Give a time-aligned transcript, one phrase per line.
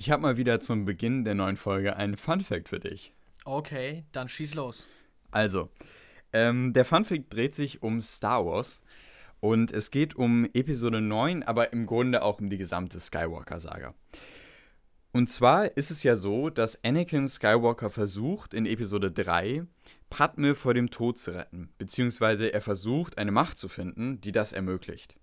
[0.00, 3.12] Ich habe mal wieder zum Beginn der neuen Folge einen Fun Fact für dich.
[3.44, 4.88] Okay, dann schieß los.
[5.30, 5.68] Also,
[6.32, 8.82] ähm, der Fun Fact dreht sich um Star Wars
[9.40, 13.92] und es geht um Episode 9, aber im Grunde auch um die gesamte Skywalker-Saga.
[15.12, 19.66] Und zwar ist es ja so, dass Anakin Skywalker versucht, in Episode 3
[20.08, 24.54] Padme vor dem Tod zu retten, beziehungsweise er versucht, eine Macht zu finden, die das
[24.54, 25.19] ermöglicht.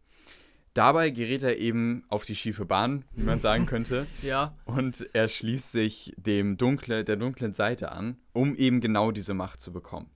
[0.77, 4.05] Dabei gerät er eben auf die schiefe Bahn, wie man sagen könnte.
[4.21, 4.55] ja.
[4.65, 9.59] Und er schließt sich dem dunkle, der dunklen Seite an, um eben genau diese Macht
[9.59, 10.11] zu bekommen.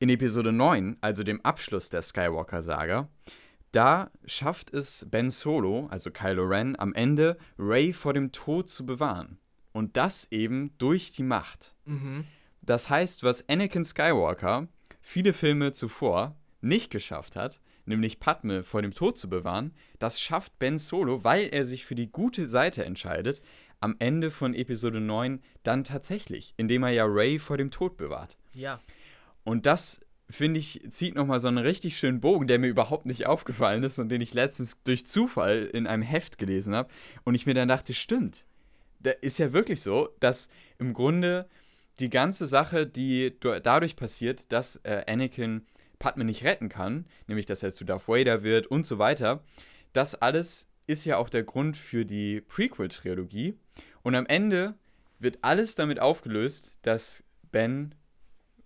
[0.00, 3.08] In Episode 9, also dem Abschluss der Skywalker-Saga,
[3.70, 8.84] da schafft es Ben Solo, also Kylo Ren, am Ende Rey vor dem Tod zu
[8.84, 9.38] bewahren.
[9.72, 11.76] Und das eben durch die Macht.
[11.84, 12.24] Mhm.
[12.60, 14.66] Das heißt, was Anakin Skywalker
[15.00, 20.58] viele Filme zuvor nicht geschafft hat, nämlich Padme vor dem Tod zu bewahren, das schafft
[20.58, 23.40] Ben Solo, weil er sich für die gute Seite entscheidet,
[23.80, 28.36] am Ende von Episode 9 dann tatsächlich, indem er ja Rey vor dem Tod bewahrt.
[28.54, 28.80] Ja.
[29.44, 33.26] Und das, finde ich, zieht nochmal so einen richtig schönen Bogen, der mir überhaupt nicht
[33.26, 36.88] aufgefallen ist und den ich letztens durch Zufall in einem Heft gelesen habe.
[37.24, 38.46] Und ich mir dann dachte, stimmt.
[39.00, 41.46] Da ist ja wirklich so, dass im Grunde
[41.98, 45.66] die ganze Sache, die dadurch passiert, dass äh, Anakin
[45.98, 49.42] Padme nicht retten kann, nämlich dass er zu Darth Vader wird und so weiter,
[49.92, 53.58] das alles ist ja auch der Grund für die Prequel-Trilogie.
[54.02, 54.74] Und am Ende
[55.18, 57.94] wird alles damit aufgelöst, dass Ben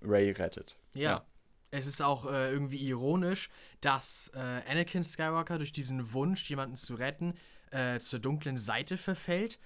[0.02, 0.78] Ray rettet.
[0.94, 1.10] Ja.
[1.10, 1.24] ja.
[1.70, 3.50] Es ist auch äh, irgendwie ironisch,
[3.82, 7.34] dass äh, Anakin Skywalker durch diesen Wunsch, jemanden zu retten,
[7.70, 9.58] äh, zur dunklen Seite verfällt,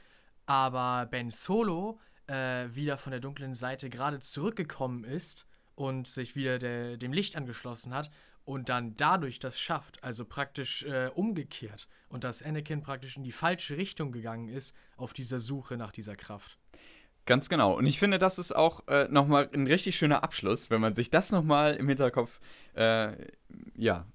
[0.44, 6.58] aber Ben Solo äh, wieder von der dunklen Seite gerade zurückgekommen ist und sich wieder
[6.58, 8.10] der, dem Licht angeschlossen hat
[8.44, 13.32] und dann dadurch das schafft, also praktisch äh, umgekehrt und dass Anakin praktisch in die
[13.32, 16.58] falsche Richtung gegangen ist auf dieser Suche nach dieser Kraft.
[17.24, 17.76] Ganz genau.
[17.76, 21.08] Und ich finde, das ist auch äh, nochmal ein richtig schöner Abschluss, wenn man sich
[21.08, 22.40] das nochmal im Hinterkopf,
[22.74, 23.12] äh,
[23.76, 24.06] ja,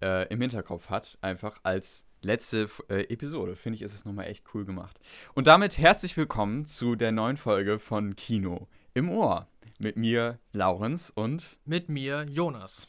[0.00, 3.56] äh, im Hinterkopf hat, einfach als letzte äh, Episode.
[3.56, 5.00] Finde ich, ist es nochmal echt cool gemacht.
[5.34, 9.48] Und damit herzlich willkommen zu der neuen Folge von Kino im Ohr.
[9.78, 12.88] Mit mir, Laurens, und mit mir, Jonas.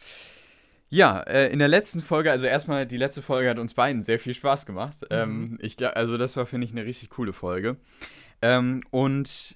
[0.90, 4.20] Ja, äh, in der letzten Folge, also erstmal, die letzte Folge hat uns beiden sehr
[4.20, 5.02] viel Spaß gemacht.
[5.04, 5.08] Mhm.
[5.12, 7.78] Ähm, ich, also das war, finde ich, eine richtig coole Folge.
[8.42, 9.56] Ähm, und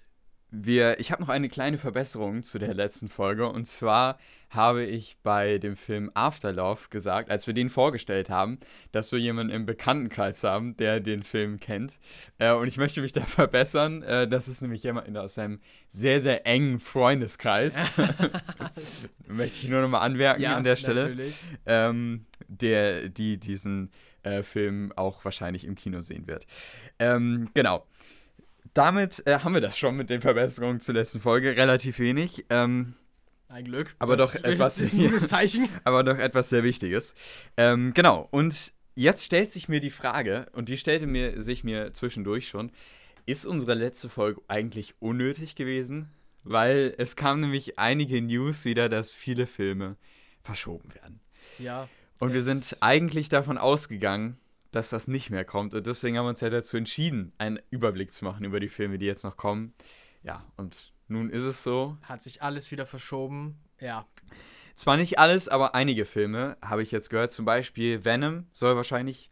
[0.56, 3.50] wir, ich habe noch eine kleine Verbesserung zu der letzten Folge.
[3.50, 4.20] Und zwar
[4.52, 8.60] habe ich bei dem Film Afterlove gesagt, als wir den vorgestellt haben,
[8.92, 11.98] dass wir jemanden im Bekanntenkreis haben, der den Film kennt.
[12.38, 14.04] Äh, und ich möchte mich da verbessern.
[14.04, 17.76] Äh, das ist nämlich jemand aus einem sehr, sehr engen Freundeskreis.
[19.28, 21.10] möchte ich nur nochmal anmerken ja, an der Stelle.
[21.10, 21.36] Natürlich.
[21.66, 23.90] Ähm, der, die diesen
[24.22, 26.46] äh, Film auch wahrscheinlich im Kino sehen wird.
[27.00, 27.88] Ähm, genau
[28.74, 31.56] damit äh, haben wir das schon mit den Verbesserungen zur letzten Folge.
[31.56, 32.46] Relativ wenig.
[32.50, 32.94] Ähm,
[33.50, 33.96] ein Glück.
[34.00, 34.80] Aber das doch etwas.
[34.80, 35.70] ist ein gutes Zeichen.
[35.84, 37.14] aber doch etwas sehr Wichtiges.
[37.56, 38.28] Ähm, genau.
[38.32, 42.72] Und jetzt stellt sich mir die Frage, und die stellte mir, sich mir zwischendurch schon:
[43.26, 46.10] Ist unsere letzte Folge eigentlich unnötig gewesen?
[46.44, 49.96] Weil es kam nämlich einige News wieder, dass viele Filme
[50.42, 51.22] verschoben werden.
[51.58, 51.88] Ja.
[52.20, 54.38] Und wir sind eigentlich davon ausgegangen,
[54.76, 55.74] dass das nicht mehr kommt.
[55.74, 58.98] Und deswegen haben wir uns ja dazu entschieden, einen Überblick zu machen über die Filme,
[58.98, 59.74] die jetzt noch kommen.
[60.24, 61.98] Ja, und nun ist es so.
[62.02, 63.60] Hat sich alles wieder verschoben.
[63.80, 64.08] Ja.
[64.74, 67.32] Zwar nicht alles, aber einige Filme habe ich jetzt gehört.
[67.32, 69.32] Zum Beispiel Venom soll wahrscheinlich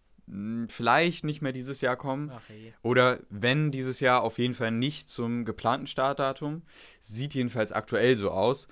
[0.68, 2.32] vielleicht nicht mehr dieses Jahr kommen.
[2.48, 2.74] Hey.
[2.84, 6.62] Oder wenn dieses Jahr auf jeden Fall nicht zum geplanten Startdatum.
[7.00, 8.68] Sieht jedenfalls aktuell so aus.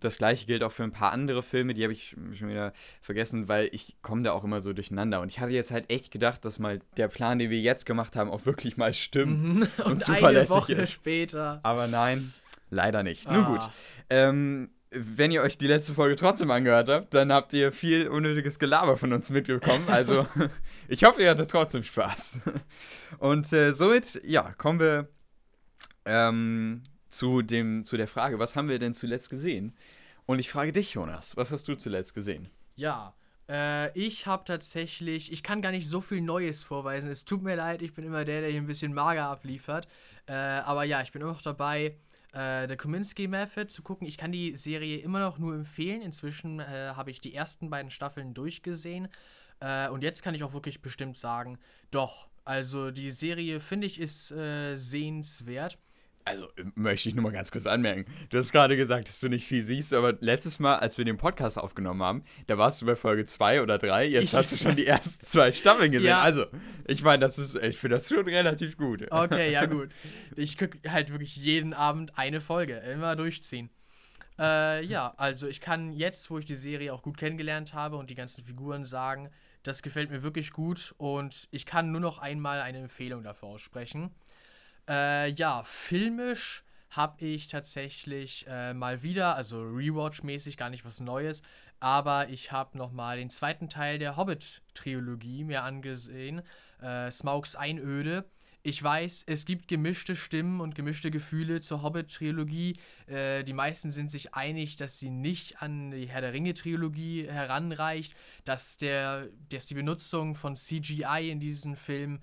[0.00, 3.46] Das gleiche gilt auch für ein paar andere Filme, die habe ich schon wieder vergessen,
[3.46, 5.20] weil ich komme da auch immer so durcheinander.
[5.20, 8.16] Und ich hatte jetzt halt echt gedacht, dass mal der Plan, den wir jetzt gemacht
[8.16, 9.68] haben, auch wirklich mal stimmt mhm.
[9.78, 10.90] und, und zuverlässig eine Woche ist.
[10.90, 11.60] später.
[11.62, 12.32] Aber nein,
[12.70, 13.28] leider nicht.
[13.28, 13.32] Ah.
[13.34, 13.70] Nun gut.
[14.10, 18.58] Ähm, wenn ihr euch die letzte Folge trotzdem angehört habt, dann habt ihr viel unnötiges
[18.58, 19.84] Gelaber von uns mitbekommen.
[19.96, 20.26] Also
[20.88, 22.40] ich hoffe, ihr hattet trotzdem Spaß.
[23.18, 25.08] Und äh, somit, ja, kommen wir
[26.04, 29.74] ähm, zu, dem, zu der Frage, was haben wir denn zuletzt gesehen?
[30.26, 32.50] Und ich frage dich, Jonas, was hast du zuletzt gesehen?
[32.74, 33.14] Ja,
[33.48, 37.10] äh, ich habe tatsächlich, ich kann gar nicht so viel Neues vorweisen.
[37.10, 39.86] Es tut mir leid, ich bin immer der, der hier ein bisschen mager abliefert.
[40.26, 41.96] Äh, aber ja, ich bin immer noch dabei,
[42.32, 44.06] äh, The Kominsky Method zu gucken.
[44.06, 46.02] Ich kann die Serie immer noch nur empfehlen.
[46.02, 49.08] Inzwischen äh, habe ich die ersten beiden Staffeln durchgesehen.
[49.60, 51.58] Äh, und jetzt kann ich auch wirklich bestimmt sagen,
[51.90, 55.78] doch, also die Serie finde ich ist äh, sehenswert.
[56.26, 58.04] Also möchte ich nur mal ganz kurz anmerken.
[58.30, 61.16] Du hast gerade gesagt, dass du nicht viel siehst, aber letztes Mal, als wir den
[61.16, 64.06] Podcast aufgenommen haben, da warst du bei Folge 2 oder 3.
[64.06, 66.08] Jetzt ich hast du schon die ersten zwei Staffeln gesehen.
[66.08, 66.22] Ja.
[66.22, 66.46] Also,
[66.86, 69.06] ich meine, das ist, ich finde das schon relativ gut.
[69.10, 69.90] Okay, ja, gut.
[70.34, 73.70] Ich gucke halt wirklich jeden Abend eine Folge, immer durchziehen.
[74.38, 78.10] Äh, ja, also ich kann jetzt, wo ich die Serie auch gut kennengelernt habe und
[78.10, 79.30] die ganzen Figuren sagen,
[79.62, 84.10] das gefällt mir wirklich gut und ich kann nur noch einmal eine Empfehlung dafür aussprechen.
[84.88, 91.42] Äh, ja, filmisch habe ich tatsächlich äh, mal wieder, also Rewatch-mäßig, gar nicht was Neues,
[91.80, 96.42] aber ich habe nochmal den zweiten Teil der Hobbit-Trilogie mir angesehen,
[96.80, 98.24] äh, Smaugs Einöde.
[98.62, 102.76] Ich weiß, es gibt gemischte Stimmen und gemischte Gefühle zur Hobbit-Trilogie.
[103.06, 108.14] Äh, die meisten sind sich einig, dass sie nicht an die Herr der Ringe-Trilogie heranreicht,
[108.44, 112.20] dass, der, dass die Benutzung von CGI in diesem Film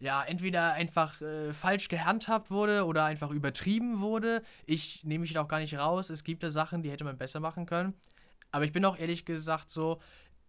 [0.00, 4.42] ja, entweder einfach äh, falsch gehandhabt wurde oder einfach übertrieben wurde.
[4.66, 6.10] Ich nehme mich da auch gar nicht raus.
[6.10, 7.94] Es gibt da Sachen, die hätte man besser machen können.
[8.52, 10.00] Aber ich bin auch ehrlich gesagt so,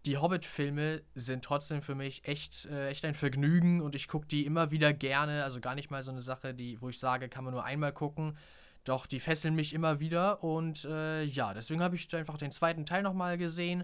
[0.06, 4.46] die Hobbit-Filme sind trotzdem für mich echt, äh, echt ein Vergnügen und ich gucke die
[4.46, 5.44] immer wieder gerne.
[5.44, 7.92] Also gar nicht mal so eine Sache, die, wo ich sage, kann man nur einmal
[7.92, 8.38] gucken.
[8.86, 12.86] Doch die fesseln mich immer wieder und äh, ja, deswegen habe ich einfach den zweiten
[12.86, 13.84] Teil nochmal gesehen.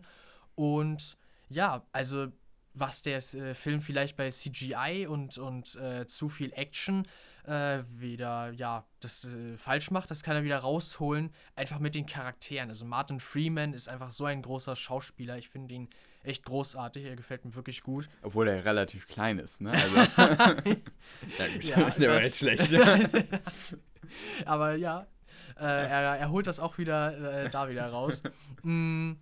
[0.55, 1.17] Und
[1.49, 2.27] ja, also
[2.75, 7.07] was der äh, Film vielleicht bei CGI und, und äh, zu viel Action
[7.45, 12.05] äh, wieder, ja, das äh, falsch macht, das kann er wieder rausholen, einfach mit den
[12.05, 12.69] Charakteren.
[12.69, 15.37] Also Martin Freeman ist einfach so ein großer Schauspieler.
[15.37, 15.89] Ich finde ihn
[16.23, 18.09] echt großartig, er gefällt mir wirklich gut.
[18.21, 19.71] Obwohl er relativ klein ist, ne?
[19.71, 19.95] Also,
[21.61, 22.73] ja, der war jetzt schlecht.
[24.45, 25.07] Aber ja,
[25.57, 28.23] äh, er, er holt das auch wieder äh, da wieder raus.
[28.63, 29.13] mm.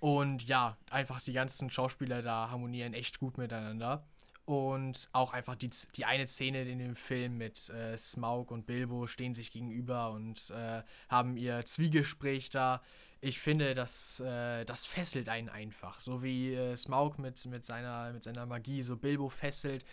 [0.00, 4.04] Und ja, einfach die ganzen Schauspieler da harmonieren echt gut miteinander.
[4.44, 9.06] Und auch einfach die, die eine Szene in dem Film mit äh, Smaug und Bilbo
[9.06, 12.80] stehen sich gegenüber und äh, haben ihr Zwiegespräch da.
[13.20, 16.00] Ich finde, das, äh, das fesselt einen einfach.
[16.00, 19.84] So wie äh, Smaug mit, mit, seiner, mit seiner Magie so Bilbo fesselt.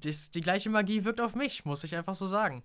[0.00, 2.62] Das, die gleiche Magie wirkt auf mich, muss ich einfach so sagen.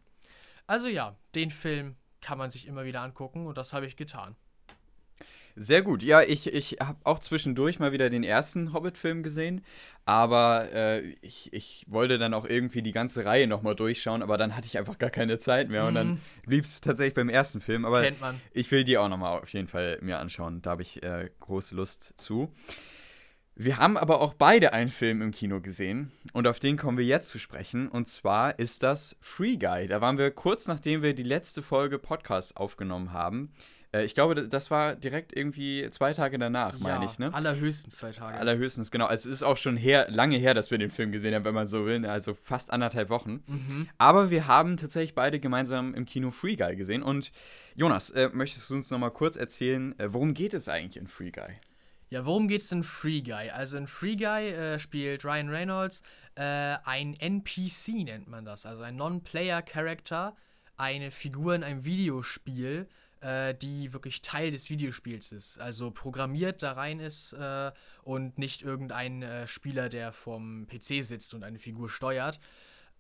[0.67, 4.35] Also ja, den Film kann man sich immer wieder angucken und das habe ich getan.
[5.57, 6.03] Sehr gut.
[6.03, 9.63] Ja, ich, ich habe auch zwischendurch mal wieder den ersten Hobbit-Film gesehen,
[10.03, 14.55] aber äh, ich, ich wollte dann auch irgendwie die ganze Reihe nochmal durchschauen, aber dann
[14.57, 15.87] hatte ich einfach gar keine Zeit mehr mhm.
[15.87, 16.19] und dann mhm.
[16.45, 17.85] blieb es tatsächlich beim ersten Film.
[17.85, 18.05] Aber
[18.51, 20.61] ich will die auch nochmal auf jeden Fall mir anschauen.
[20.61, 22.53] Da habe ich äh, große Lust zu.
[23.57, 27.05] Wir haben aber auch beide einen Film im Kino gesehen und auf den kommen wir
[27.05, 27.87] jetzt zu sprechen.
[27.87, 29.87] Und zwar ist das Free Guy.
[29.87, 33.53] Da waren wir kurz nachdem wir die letzte Folge Podcast aufgenommen haben,
[34.03, 37.33] ich glaube, das war direkt irgendwie zwei Tage danach, ja, meine ich, ne?
[37.33, 38.37] Allerhöchstens zwei Tage.
[38.37, 39.09] Allerhöchstens, genau.
[39.09, 41.67] Es ist auch schon her, lange her, dass wir den Film gesehen haben, wenn man
[41.67, 42.11] so will, ne?
[42.11, 43.43] also fast anderthalb Wochen.
[43.47, 43.89] Mhm.
[43.97, 47.03] Aber wir haben tatsächlich beide gemeinsam im Kino Free Guy gesehen.
[47.03, 47.31] Und
[47.75, 51.31] Jonas, äh, möchtest du uns nochmal kurz erzählen, äh, worum geht es eigentlich in Free
[51.31, 51.53] Guy?
[52.09, 53.49] Ja, worum geht es in Free Guy?
[53.49, 56.03] Also in Free Guy äh, spielt Ryan Reynolds
[56.35, 56.41] äh,
[56.83, 60.35] ein NPC, nennt man das, also ein Non-Player-Character,
[60.77, 62.87] eine Figur in einem Videospiel
[63.25, 65.59] äh, die wirklich Teil des Videospiels ist.
[65.59, 67.71] Also programmiert da rein ist äh,
[68.03, 72.39] und nicht irgendein äh, Spieler, der vom PC sitzt und eine Figur steuert.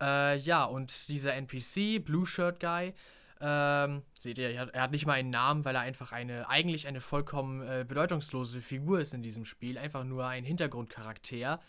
[0.01, 2.93] Äh, ja, und dieser NPC, Blue Shirt Guy,
[3.39, 7.01] ähm, seht ihr, er hat nicht mal einen Namen, weil er einfach eine, eigentlich eine
[7.01, 11.61] vollkommen äh, bedeutungslose Figur ist in diesem Spiel, einfach nur ein Hintergrundcharakter.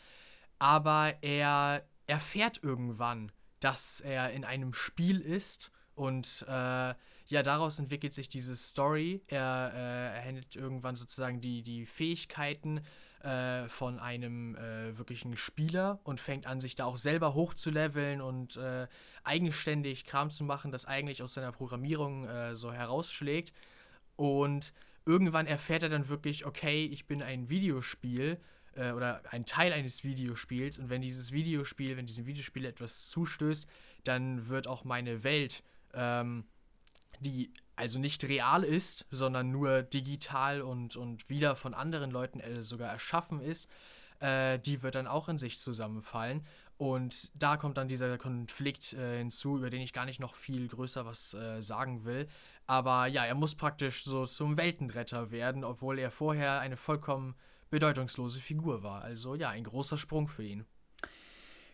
[0.59, 6.95] Aber er erfährt irgendwann, dass er in einem Spiel ist und äh,
[7.29, 9.21] ja, daraus entwickelt sich diese Story.
[9.29, 12.83] Er äh, erhält irgendwann sozusagen die, die Fähigkeiten
[13.23, 18.57] äh, von einem äh, wirklichen Spieler und fängt an, sich da auch selber hochzuleveln und
[18.57, 18.87] äh,
[19.25, 23.53] eigenständig Kram zu machen, das eigentlich aus seiner Programmierung äh, so herausschlägt.
[24.15, 24.73] Und
[25.05, 28.39] irgendwann erfährt er dann wirklich, okay, ich bin ein Videospiel
[28.77, 33.69] äh, oder ein Teil eines Videospiels und wenn dieses Videospiel, wenn diesem Videospiel etwas zustößt,
[34.05, 35.63] dann wird auch meine Welt
[35.95, 36.45] ähm,
[37.21, 42.63] die also nicht real ist, sondern nur digital und, und wieder von anderen Leuten äh,
[42.63, 43.71] sogar erschaffen ist,
[44.21, 46.47] äh, die wird dann auch in sich zusammenfallen.
[46.79, 50.69] Und da kommt dann dieser Konflikt äh, hinzu, über den ich gar nicht noch viel
[50.69, 52.29] größer was äh, sagen will.
[52.67, 57.35] Aber ja, er muss praktisch so zum Weltenretter werden, obwohl er vorher eine vollkommen
[57.71, 59.03] bedeutungslose Figur war.
[59.03, 60.67] Also ja, ein großer Sprung für ihn.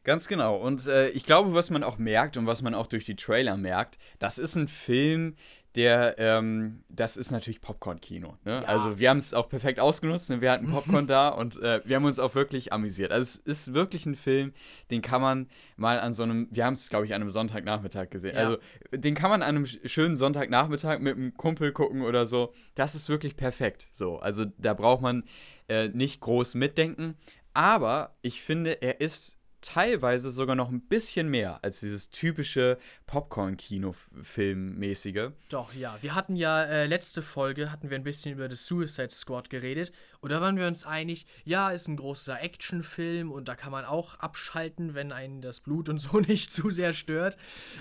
[0.05, 0.57] Ganz genau.
[0.57, 3.57] Und äh, ich glaube, was man auch merkt und was man auch durch die Trailer
[3.57, 5.37] merkt, das ist ein Film,
[5.75, 8.37] der, ähm, das ist natürlich Popcorn-Kino.
[8.45, 8.53] Ne?
[8.53, 8.63] Ja.
[8.63, 10.41] Also wir haben es auch perfekt ausgenutzt, ne?
[10.41, 13.11] wir hatten Popcorn da und äh, wir haben uns auch wirklich amüsiert.
[13.11, 14.53] Also es ist wirklich ein Film,
[14.91, 18.11] den kann man mal an so einem, wir haben es, glaube ich, an einem Sonntagnachmittag
[18.11, 18.35] gesehen.
[18.35, 18.43] Ja.
[18.43, 18.59] Also
[18.93, 22.53] den kann man an einem schönen Sonntagnachmittag mit einem Kumpel gucken oder so.
[22.75, 23.89] Das ist wirklich perfekt.
[23.93, 25.25] So, also da braucht man
[25.69, 27.17] äh, nicht groß mitdenken.
[27.55, 32.77] Aber ich finde, er ist teilweise sogar noch ein bisschen mehr als dieses typische
[33.07, 35.31] Popcorn-Kino-Film-mäßige.
[35.49, 35.97] Doch, ja.
[36.03, 39.93] Wir hatten ja äh, letzte Folge, hatten wir ein bisschen über das Suicide Squad geredet.
[40.21, 43.85] Und da waren wir uns einig, ja, ist ein großer Actionfilm und da kann man
[43.85, 47.37] auch abschalten, wenn einen das Blut und so nicht zu sehr stört.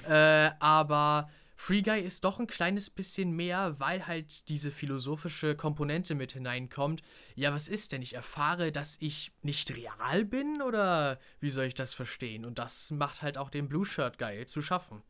[0.08, 1.30] Äh, aber
[1.64, 7.04] Free Guy ist doch ein kleines bisschen mehr, weil halt diese philosophische Komponente mit hineinkommt.
[7.36, 8.02] Ja, was ist denn?
[8.02, 12.46] Ich erfahre, dass ich nicht real bin oder wie soll ich das verstehen?
[12.46, 15.04] Und das macht halt auch den Blue Shirt Guy zu schaffen.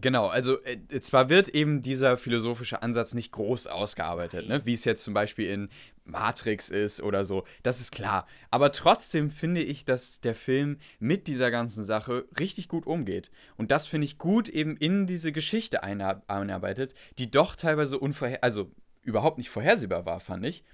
[0.00, 4.64] Genau, also äh, zwar wird eben dieser philosophische Ansatz nicht groß ausgearbeitet, ne?
[4.64, 5.68] wie es jetzt zum Beispiel in
[6.04, 8.26] Matrix ist oder so, das ist klar.
[8.50, 13.30] Aber trotzdem finde ich, dass der Film mit dieser ganzen Sache richtig gut umgeht.
[13.56, 18.70] Und das finde ich gut eben in diese Geschichte einarbeitet, die doch teilweise unvorher, also
[19.02, 20.64] überhaupt nicht vorhersehbar war, fand ich.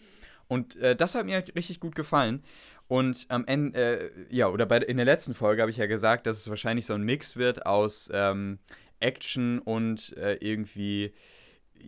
[0.48, 2.42] Und äh, das hat mir richtig gut gefallen.
[2.86, 6.26] Und am Ende, äh, ja, oder bei, in der letzten Folge habe ich ja gesagt,
[6.26, 8.58] dass es wahrscheinlich so ein Mix wird aus ähm,
[9.00, 11.12] Action und äh, irgendwie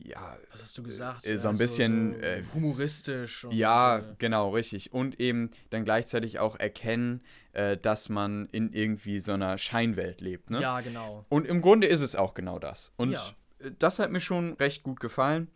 [0.05, 0.37] ja.
[0.53, 1.27] Was hast du gesagt?
[1.27, 3.47] Äh, so ein bisschen so, so äh, humoristisch.
[3.51, 4.15] ja, so.
[4.19, 4.93] genau, richtig.
[4.93, 7.23] Und eben dann gleichzeitig auch erkennen,
[7.53, 10.51] äh, dass man in irgendwie so einer Scheinwelt lebt.
[10.51, 10.61] Ne?
[10.61, 11.25] Ja, genau.
[11.29, 12.93] Und im Grunde ist es auch genau das.
[12.97, 13.31] Und ja.
[13.79, 15.49] das hat mir schon recht gut gefallen.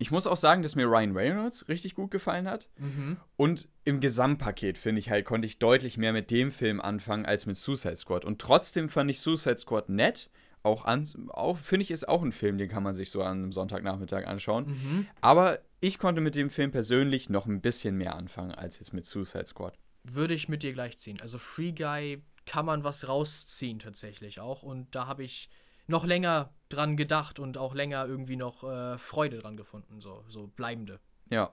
[0.00, 2.68] Ich muss auch sagen, dass mir Ryan Reynolds richtig gut gefallen hat.
[2.78, 3.16] Mhm.
[3.36, 7.46] Und im Gesamtpaket, finde ich halt, konnte ich deutlich mehr mit dem Film anfangen als
[7.46, 8.24] mit Suicide Squad.
[8.24, 10.30] Und trotzdem fand ich Suicide Squad nett
[10.68, 13.38] auch an, auch finde ich, ist auch ein Film, den kann man sich so an
[13.38, 14.66] einem Sonntagnachmittag anschauen.
[14.66, 15.06] Mhm.
[15.20, 19.06] Aber ich konnte mit dem Film persönlich noch ein bisschen mehr anfangen als jetzt mit
[19.06, 19.78] Suicide Squad.
[20.04, 21.20] Würde ich mit dir gleich ziehen.
[21.20, 24.62] Also Free Guy kann man was rausziehen tatsächlich auch.
[24.62, 25.50] Und da habe ich
[25.86, 30.46] noch länger dran gedacht und auch länger irgendwie noch äh, Freude dran gefunden, so, so
[30.48, 31.00] bleibende.
[31.30, 31.52] Ja.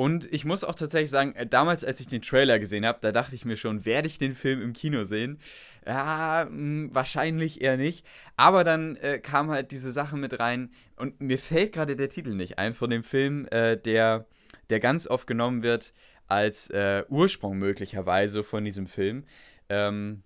[0.00, 3.12] Und ich muss auch tatsächlich sagen, äh, damals, als ich den Trailer gesehen habe, da
[3.12, 5.38] dachte ich mir schon, werde ich den Film im Kino sehen?
[5.86, 8.06] Ja, mh, hm, wahrscheinlich eher nicht.
[8.34, 12.34] Aber dann äh, kam halt diese Sache mit rein und mir fällt gerade der Titel
[12.34, 14.24] nicht ein von dem Film, äh, der,
[14.70, 15.92] der ganz oft genommen wird
[16.28, 19.26] als äh, Ursprung möglicherweise von diesem Film.
[19.68, 20.22] Ähm,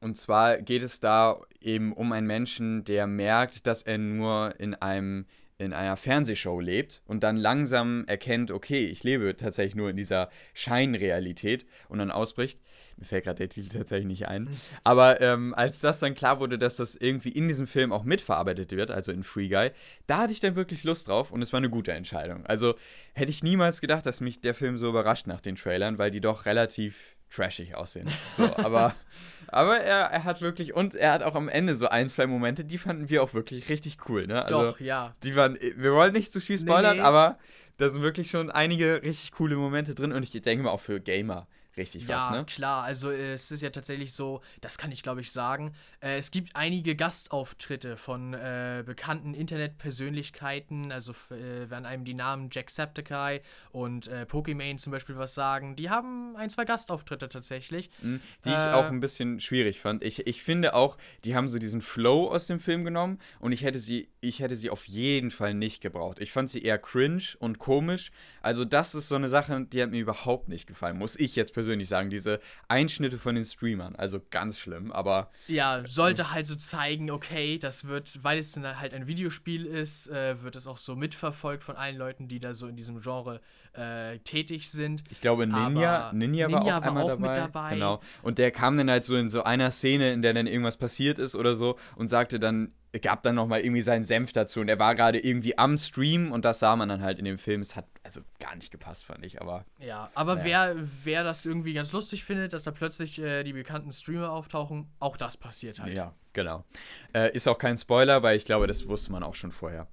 [0.00, 4.74] und zwar geht es da eben um einen Menschen, der merkt, dass er nur in
[4.74, 5.26] einem
[5.58, 10.30] in einer Fernsehshow lebt und dann langsam erkennt, okay, ich lebe tatsächlich nur in dieser
[10.54, 12.60] Scheinrealität und dann ausbricht.
[12.96, 14.56] Mir fällt gerade der Titel tatsächlich nicht ein.
[14.84, 18.70] Aber ähm, als das dann klar wurde, dass das irgendwie in diesem Film auch mitverarbeitet
[18.72, 19.70] wird, also in Free Guy,
[20.06, 22.46] da hatte ich dann wirklich Lust drauf und es war eine gute Entscheidung.
[22.46, 22.74] Also
[23.12, 26.20] hätte ich niemals gedacht, dass mich der Film so überrascht nach den Trailern, weil die
[26.20, 28.08] doch relativ trashig aussehen.
[28.36, 28.94] So, aber
[29.48, 32.64] aber er, er hat wirklich, und er hat auch am Ende so ein, zwei Momente,
[32.64, 34.44] die fanden wir auch wirklich richtig cool, ne?
[34.44, 35.14] Also, Doch, ja.
[35.22, 37.08] Die waren, wir wollen nicht zu viel spoilern, nee, nee.
[37.08, 37.38] aber
[37.76, 41.00] da sind wirklich schon einige richtig coole Momente drin und ich denke mal auch für
[41.00, 41.46] Gamer
[41.78, 42.36] richtig ja, was, ne?
[42.38, 42.84] Ja, klar.
[42.84, 45.72] Also äh, es ist ja tatsächlich so, das kann ich glaube ich sagen.
[46.00, 50.92] Äh, es gibt einige Gastauftritte von äh, bekannten Internetpersönlichkeiten.
[50.92, 53.40] Also äh, werden einem die Namen Jacksepticeye
[53.72, 55.76] und äh, Pokimane zum Beispiel was sagen.
[55.76, 57.90] Die haben ein, zwei Gastauftritte tatsächlich.
[58.02, 60.04] Mhm, die ich auch äh, ein bisschen schwierig fand.
[60.04, 63.62] Ich, ich finde auch, die haben so diesen Flow aus dem Film genommen und ich
[63.62, 66.18] hätte sie, ich hätte sie auf jeden Fall nicht gebraucht.
[66.20, 68.10] Ich fand sie eher cringe und komisch.
[68.42, 70.98] Also das ist so eine Sache, die hat mir überhaupt nicht gefallen.
[70.98, 73.94] Muss ich jetzt persönlich persönlich sagen, diese Einschnitte von den Streamern.
[73.96, 75.30] Also ganz schlimm, aber.
[75.48, 80.42] Ja, sollte halt so zeigen, okay, das wird, weil es halt ein Videospiel ist, äh,
[80.42, 83.40] wird es auch so mitverfolgt von allen Leuten, die da so in diesem Genre
[83.74, 85.02] äh, tätig sind.
[85.10, 87.28] Ich glaube, Ninja, Ninja, war auch, war einmal auch dabei.
[87.28, 87.74] mit dabei.
[87.74, 88.00] Genau.
[88.22, 91.18] Und der kam dann halt so in so einer Szene, in der dann irgendwas passiert
[91.18, 92.72] ist oder so und sagte dann,
[93.02, 96.44] gab dann nochmal irgendwie seinen Senf dazu und er war gerade irgendwie am Stream und
[96.44, 97.60] das sah man dann halt in dem Film.
[97.60, 99.64] Es hat also gar nicht gepasst, fand ich, aber.
[99.78, 100.74] Ja, aber naja.
[100.74, 104.88] wer, wer das irgendwie ganz lustig findet, dass da plötzlich äh, die bekannten Streamer auftauchen,
[104.98, 105.94] auch das passiert halt.
[105.94, 106.64] Ja, genau.
[107.12, 109.86] Äh, ist auch kein Spoiler, weil ich glaube, das wusste man auch schon vorher.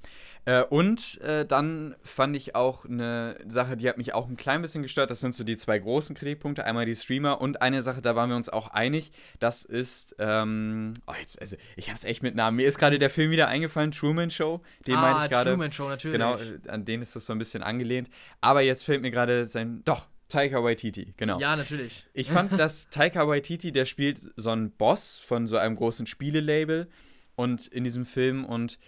[0.46, 4.62] Äh, und äh, dann fand ich auch eine Sache, die hat mich auch ein klein
[4.62, 5.10] bisschen gestört.
[5.10, 6.66] Das sind so die zwei großen Kritikpunkte.
[6.66, 9.12] Einmal die Streamer und eine Sache, da waren wir uns auch einig.
[9.40, 12.58] Das ist, ähm, oh jetzt, also ich habe es echt mit Namen.
[12.58, 14.62] Mir ist gerade der Film wieder eingefallen, Truman Show.
[14.86, 15.50] Den ah, meine ich gerade.
[15.50, 16.14] Truman Show, natürlich.
[16.14, 16.38] Genau,
[16.68, 18.10] an den ist das so ein bisschen angelehnt.
[18.40, 21.40] Aber jetzt fällt mir gerade sein, doch, Taika Waititi, genau.
[21.40, 22.06] Ja, natürlich.
[22.14, 26.88] Ich fand, dass Taika Waititi, der spielt so einen Boss von so einem großen Spielelabel
[27.36, 28.80] und in diesem Film und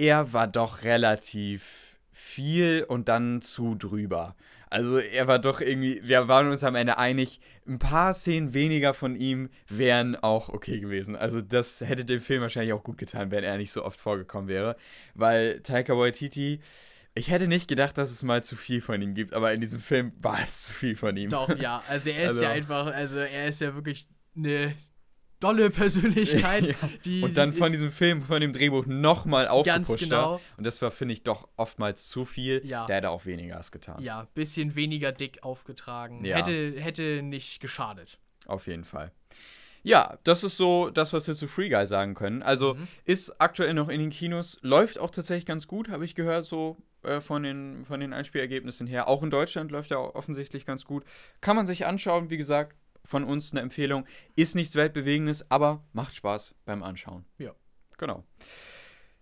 [0.00, 4.34] er war doch relativ viel und dann zu drüber.
[4.68, 8.94] Also er war doch irgendwie, wir waren uns am Ende einig, ein paar Szenen weniger
[8.94, 11.16] von ihm wären auch okay gewesen.
[11.16, 14.48] Also das hätte dem Film wahrscheinlich auch gut getan, wenn er nicht so oft vorgekommen
[14.48, 14.76] wäre.
[15.14, 16.60] Weil Taika Waititi,
[17.14, 19.80] ich hätte nicht gedacht, dass es mal zu viel von ihm gibt, aber in diesem
[19.80, 21.30] Film war es zu viel von ihm.
[21.30, 21.82] Doch, ja.
[21.88, 24.74] Also er ist Also- ja einfach, also er ist ja wirklich eine
[25.40, 26.74] dolle Persönlichkeit, Ja.
[27.04, 27.22] die.
[27.22, 30.04] Und dann von diesem Film, von dem Drehbuch nochmal Ganz aufgepusht.
[30.10, 30.40] genau.
[30.56, 32.60] Und das war, finde ich, doch oftmals zu viel.
[32.64, 32.86] Ja.
[32.86, 34.02] Der hätte auch weniger es getan.
[34.02, 36.24] Ja, bisschen weniger dick aufgetragen.
[36.24, 36.36] Ja.
[36.36, 38.18] Hätte, hätte nicht geschadet.
[38.46, 39.12] Auf jeden Fall.
[39.82, 42.42] Ja, das ist so das, was wir zu Free Guy sagen können.
[42.42, 42.86] Also Mhm.
[43.06, 46.76] ist aktuell noch in den Kinos, läuft auch tatsächlich ganz gut, habe ich gehört, so
[47.02, 49.08] äh, von, den, von den Einspielergebnissen her.
[49.08, 51.04] Auch in Deutschland läuft er offensichtlich ganz gut.
[51.40, 52.76] Kann man sich anschauen, wie gesagt,
[53.10, 54.06] von uns eine Empfehlung.
[54.36, 57.24] Ist nichts Weltbewegendes, aber macht Spaß beim Anschauen.
[57.38, 57.52] Ja.
[57.98, 58.24] Genau.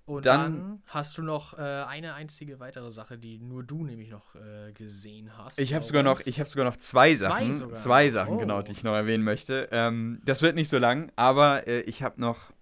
[0.04, 4.10] Und Dann- dann, hast du noch äh, eine einzige weitere Sache, die nur du nämlich
[4.10, 5.58] noch äh, gesehen hast.
[5.58, 6.26] Ich habe sogar noch, uns.
[6.26, 7.74] ich habe sogar noch zwei, Zwei Sachen, sogar.
[7.76, 8.38] zwei Sachen Oh.
[8.38, 9.68] genau, die ich noch erwähnen möchte.
[9.72, 12.52] Ähm, das wird nicht so lang, aber äh, ich habe noch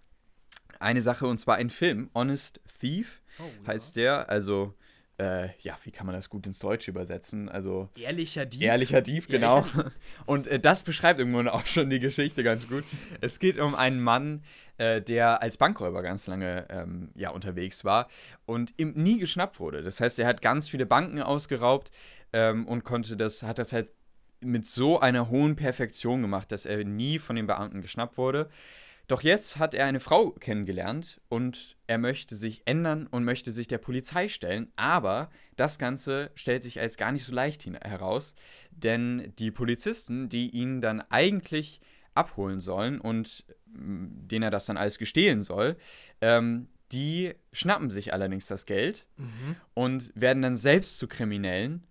[0.80, 3.68] eine Sache und zwar ein Film, Honest Thief Oh, ja.
[3.74, 4.28] heißt der.
[4.28, 4.74] Also
[5.18, 7.48] äh, ja, wie kann man das gut ins Deutsche übersetzen?
[7.48, 8.62] Also Ehrlicher Dieb.
[8.62, 9.58] Ehrlicher Dieb, genau.
[9.58, 9.92] Ehrlicher
[10.26, 12.84] Und äh, das beschreibt irgendwo auch schon die Geschichte ganz gut.
[13.20, 14.42] Es geht um einen Mann,
[14.78, 18.08] äh, der als Bankräuber ganz lange ähm, ja, unterwegs war
[18.44, 19.82] und ihm nie geschnappt wurde.
[19.82, 21.90] Das heißt, er hat ganz viele Banken ausgeraubt
[22.32, 23.88] ähm, und konnte das, hat das halt
[24.40, 28.50] mit so einer hohen Perfektion gemacht, dass er nie von den Beamten geschnappt wurde.
[29.08, 33.68] Doch jetzt hat er eine Frau kennengelernt und er möchte sich ändern und möchte sich
[33.68, 34.72] der Polizei stellen.
[34.74, 38.34] Aber das Ganze stellt sich als gar nicht so leicht heraus,
[38.72, 41.80] denn die Polizisten, die ihn dann eigentlich
[42.14, 45.76] abholen sollen und mh, denen er das dann alles gestehlen soll,
[46.20, 49.56] ähm, die schnappen sich allerdings das Geld Mhm.
[49.74, 51.84] und werden dann selbst zu Kriminellen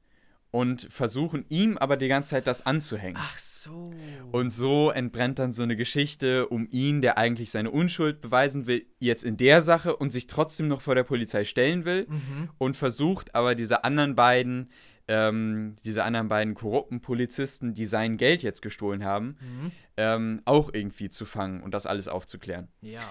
[0.56, 3.18] und versuchen ihm aber die ganze Zeit das anzuhängen.
[3.20, 3.94] Ach so.
[4.32, 8.86] Und so entbrennt dann so eine Geschichte um ihn, der eigentlich seine Unschuld beweisen will,
[9.00, 12.50] jetzt in der Sache und sich trotzdem noch vor der Polizei stellen will Mhm.
[12.58, 14.70] und versucht aber diese anderen beiden,
[15.10, 19.72] ähm, diese anderen beiden korrupten Polizisten, die sein Geld jetzt gestohlen haben, Mhm.
[19.98, 22.70] ähm, auch irgendwie zu fangen und das alles aufzuklären.
[22.82, 23.02] Ja.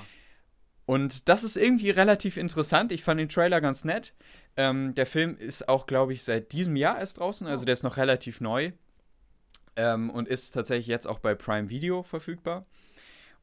[0.86, 2.92] Und das ist irgendwie relativ interessant.
[2.92, 4.14] Ich fand den Trailer ganz nett.
[4.56, 7.46] Ähm, der Film ist auch, glaube ich, seit diesem Jahr erst draußen.
[7.46, 8.72] Also der ist noch relativ neu.
[9.76, 12.66] Ähm, und ist tatsächlich jetzt auch bei Prime Video verfügbar.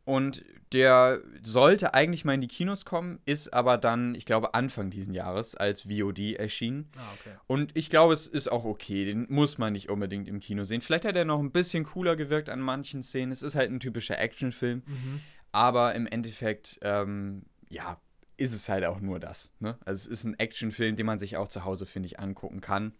[0.04, 4.90] Und der sollte eigentlich mal in die Kinos kommen, ist aber dann, ich glaube, Anfang
[4.90, 6.90] diesen Jahres als VOD erschienen.
[6.98, 7.36] Ah, okay.
[7.46, 9.06] Und ich glaube, es ist auch okay.
[9.06, 10.82] Den muss man nicht unbedingt im Kino sehen.
[10.82, 13.32] Vielleicht hat er noch ein bisschen cooler gewirkt an manchen Szenen.
[13.32, 14.82] Es ist halt ein typischer Actionfilm.
[14.88, 15.22] Mhm.
[15.52, 18.00] Aber im Endeffekt, ähm, ja,
[18.38, 19.52] ist es halt auch nur das.
[19.60, 19.78] Ne?
[19.86, 22.94] Also es ist ein Actionfilm, den man sich auch zu Hause, finde ich, angucken kann.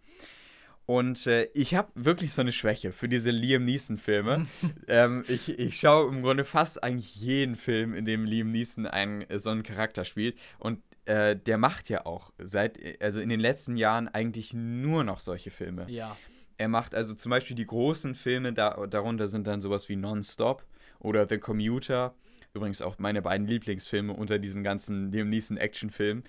[0.86, 4.46] Und äh, ich habe wirklich so eine Schwäche für diese Liam Neeson-Filme.
[4.88, 9.22] ähm, ich, ich schaue im Grunde fast eigentlich jeden Film, in dem Liam Neeson einen,
[9.22, 10.36] äh, so einen Charakter spielt.
[10.58, 15.20] Und äh, der macht ja auch seit, also in den letzten Jahren eigentlich nur noch
[15.20, 15.86] solche Filme.
[15.88, 16.16] Ja.
[16.58, 20.64] Er macht also zum Beispiel die großen Filme, da, darunter sind dann sowas wie Non-Stop
[21.00, 22.14] oder The Commuter.
[22.54, 26.24] Übrigens auch meine beiden Lieblingsfilme unter diesen ganzen Liam Neeson Actionfilmen.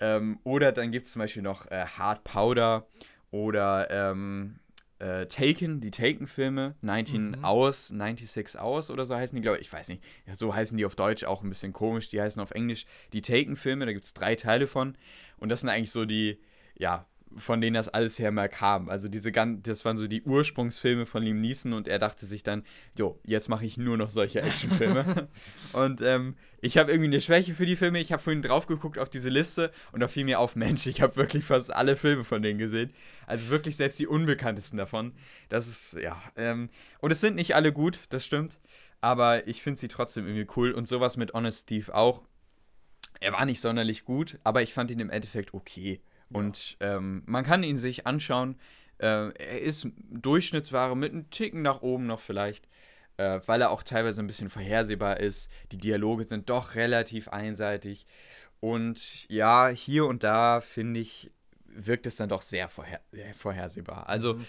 [0.00, 2.86] Ähm, oder dann gibt es zum Beispiel noch äh, Hard Powder
[3.30, 4.58] oder ähm,
[4.98, 7.44] äh, Taken, die Taken-Filme, 19 Mhm.
[7.44, 9.66] Hours, 96 Hours oder so heißen die, glaube ich.
[9.68, 10.02] Ich weiß nicht.
[10.26, 12.08] Ja, so heißen die auf Deutsch auch ein bisschen komisch.
[12.08, 13.86] Die heißen auf Englisch die Taken-Filme.
[13.86, 14.96] Da gibt es drei Teile von.
[15.38, 16.40] Und das sind eigentlich so die,
[16.76, 17.06] ja,
[17.36, 18.88] von denen das alles her mal kam.
[18.88, 22.42] Also diese gan- das waren so die Ursprungsfilme von Liam Neeson und er dachte sich
[22.42, 22.64] dann,
[22.96, 25.28] jo, jetzt mache ich nur noch solche Actionfilme.
[25.72, 28.00] und ähm, ich habe irgendwie eine Schwäche für die Filme.
[28.00, 31.00] Ich habe vorhin drauf geguckt auf diese Liste und da fiel mir auf, Mensch, ich
[31.02, 32.92] habe wirklich fast alle Filme von denen gesehen.
[33.26, 35.12] Also wirklich selbst die unbekanntesten davon.
[35.48, 38.58] Das ist, ja, ähm, und es sind nicht alle gut, das stimmt.
[39.00, 42.22] Aber ich finde sie trotzdem irgendwie cool und sowas mit Honest Steve auch.
[43.20, 46.00] Er war nicht sonderlich gut, aber ich fand ihn im Endeffekt okay.
[46.32, 48.56] Und ähm, man kann ihn sich anschauen.
[48.98, 52.68] Äh, er ist Durchschnittsware mit einem Ticken nach oben noch vielleicht,
[53.16, 55.50] äh, weil er auch teilweise ein bisschen vorhersehbar ist.
[55.72, 58.06] Die Dialoge sind doch relativ einseitig.
[58.60, 61.30] Und ja, hier und da finde ich,
[61.66, 64.08] wirkt es dann doch sehr, vorher sehr vorhersehbar.
[64.08, 64.46] Also, Mhm.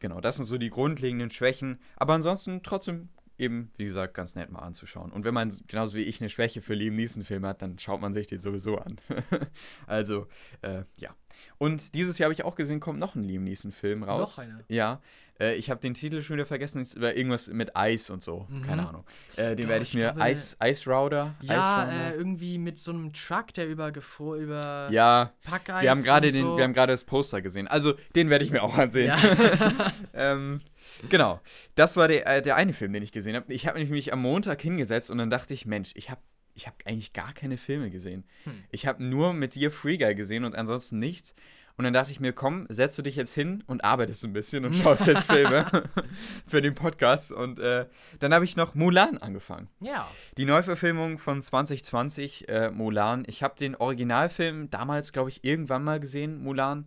[0.00, 1.80] genau, das sind so die grundlegenden Schwächen.
[1.96, 3.08] Aber ansonsten trotzdem
[3.40, 5.10] eben, wie gesagt, ganz nett mal anzuschauen.
[5.10, 8.14] Und wenn man genauso wie ich eine Schwäche für Liam Neeson-Filme hat, dann schaut man
[8.14, 8.96] sich den sowieso an.
[9.86, 10.28] also,
[10.62, 11.10] äh, ja.
[11.58, 14.36] Und dieses Jahr habe ich auch gesehen, kommt noch ein Liam Neeson-Film raus.
[14.36, 14.60] Noch einer?
[14.68, 15.00] Ja.
[15.40, 18.46] Äh, ich habe den Titel schon wieder vergessen, es war irgendwas mit Eis und so.
[18.48, 18.62] Mhm.
[18.62, 19.04] Keine Ahnung.
[19.36, 20.12] Äh, den werde ich ich mir.
[20.12, 21.34] glaube- Ice, Ice Router?
[21.40, 25.32] Ja, Ice äh, irgendwie mit so einem Truck, der über, gefro über ja.
[25.44, 26.56] Packeis Wir haben gerade den, so.
[26.56, 27.68] wir haben gerade das Poster gesehen.
[27.68, 29.06] Also den werde ich mir auch ansehen.
[29.08, 29.18] Ja.
[30.12, 30.60] ähm,
[31.08, 31.40] genau.
[31.74, 33.52] Das war der, äh, der eine Film, den ich gesehen habe.
[33.52, 36.20] Ich habe mich nämlich am Montag hingesetzt und dann dachte ich, Mensch, ich habe
[36.54, 38.24] ich hab eigentlich gar keine Filme gesehen.
[38.44, 38.64] Hm.
[38.70, 41.34] Ich habe nur mit dir Free Guy gesehen und ansonsten nichts.
[41.80, 44.66] Und dann dachte ich mir, komm, setzt du dich jetzt hin und arbeitest ein bisschen
[44.66, 45.64] und schaust jetzt Filme
[46.46, 47.32] für den Podcast.
[47.32, 47.86] Und äh,
[48.18, 49.68] dann habe ich noch Mulan angefangen.
[49.80, 50.06] ja.
[50.36, 53.24] Die Neuverfilmung von 2020, äh, Mulan.
[53.26, 56.86] Ich habe den Originalfilm damals, glaube ich, irgendwann mal gesehen, Mulan.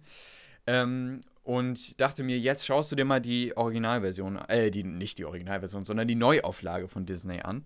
[0.68, 5.26] Ähm, und dachte mir, jetzt schaust du dir mal die Originalversion, äh, die, nicht die
[5.26, 7.66] Originalversion, sondern die Neuauflage von Disney an.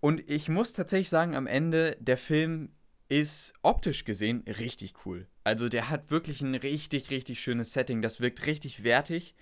[0.00, 2.70] Und ich muss tatsächlich sagen, am Ende, der Film
[3.08, 5.26] ist optisch gesehen richtig cool.
[5.44, 8.02] Also der hat wirklich ein richtig, richtig schönes Setting.
[8.02, 9.34] Das wirkt richtig wertig.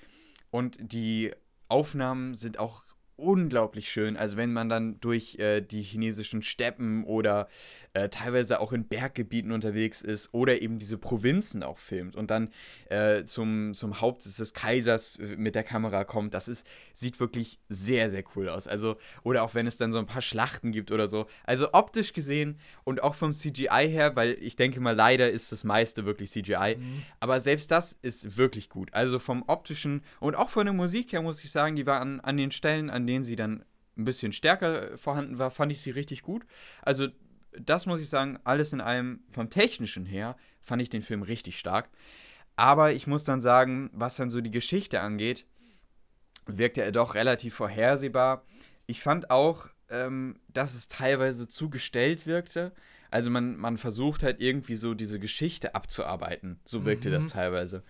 [0.51, 1.33] Und die
[1.69, 2.85] Aufnahmen sind auch
[3.23, 4.17] unglaublich schön.
[4.17, 7.49] Also wenn man dann durch äh, die chinesischen Steppen oder
[7.95, 12.49] äh, teilweise auch in Berggebieten unterwegs ist oder eben diese Provinzen auch filmt und dann
[12.89, 17.59] äh, zum, zum Hauptsitz des Kaisers äh, mit der Kamera kommt, das ist, sieht wirklich
[17.69, 18.67] sehr, sehr cool aus.
[18.67, 21.27] Also, oder auch wenn es dann so ein paar Schlachten gibt oder so.
[21.45, 25.63] Also optisch gesehen und auch vom CGI her, weil ich denke mal, leider ist das
[25.65, 26.77] meiste wirklich CGI.
[26.79, 27.03] Mhm.
[27.21, 28.93] Aber selbst das ist wirklich gut.
[28.95, 32.21] Also vom optischen und auch von der Musik her muss ich sagen, die war an,
[32.21, 33.64] an den Stellen, an denen sie dann
[33.96, 36.46] ein bisschen stärker vorhanden war, fand ich sie richtig gut.
[36.81, 37.09] Also
[37.61, 41.59] das muss ich sagen, alles in allem vom technischen her fand ich den Film richtig
[41.59, 41.90] stark.
[42.57, 45.44] Aber ich muss dann sagen, was dann so die Geschichte angeht,
[46.46, 48.44] wirkte er doch relativ vorhersehbar.
[48.87, 52.72] Ich fand auch, ähm, dass es teilweise zu gestellt wirkte.
[53.11, 56.59] Also man, man versucht halt irgendwie so diese Geschichte abzuarbeiten.
[56.64, 57.12] So wirkte Mhm.
[57.12, 57.83] das teilweise.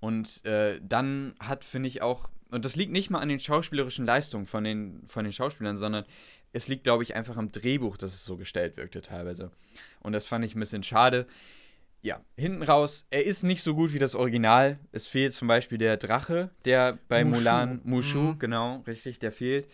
[0.00, 4.06] Und äh, dann hat, finde ich auch, und das liegt nicht mal an den schauspielerischen
[4.06, 6.04] Leistungen von den, von den Schauspielern, sondern
[6.52, 9.50] es liegt, glaube ich, einfach am Drehbuch, dass es so gestellt wirkte teilweise.
[10.00, 11.26] Und das fand ich ein bisschen schade.
[12.00, 14.78] Ja, hinten raus, er ist nicht so gut wie das Original.
[14.92, 17.40] Es fehlt zum Beispiel der Drache, der bei Mushu.
[17.40, 18.38] Mulan, Mushu, Mhm.
[18.38, 19.68] genau, richtig, der fehlt.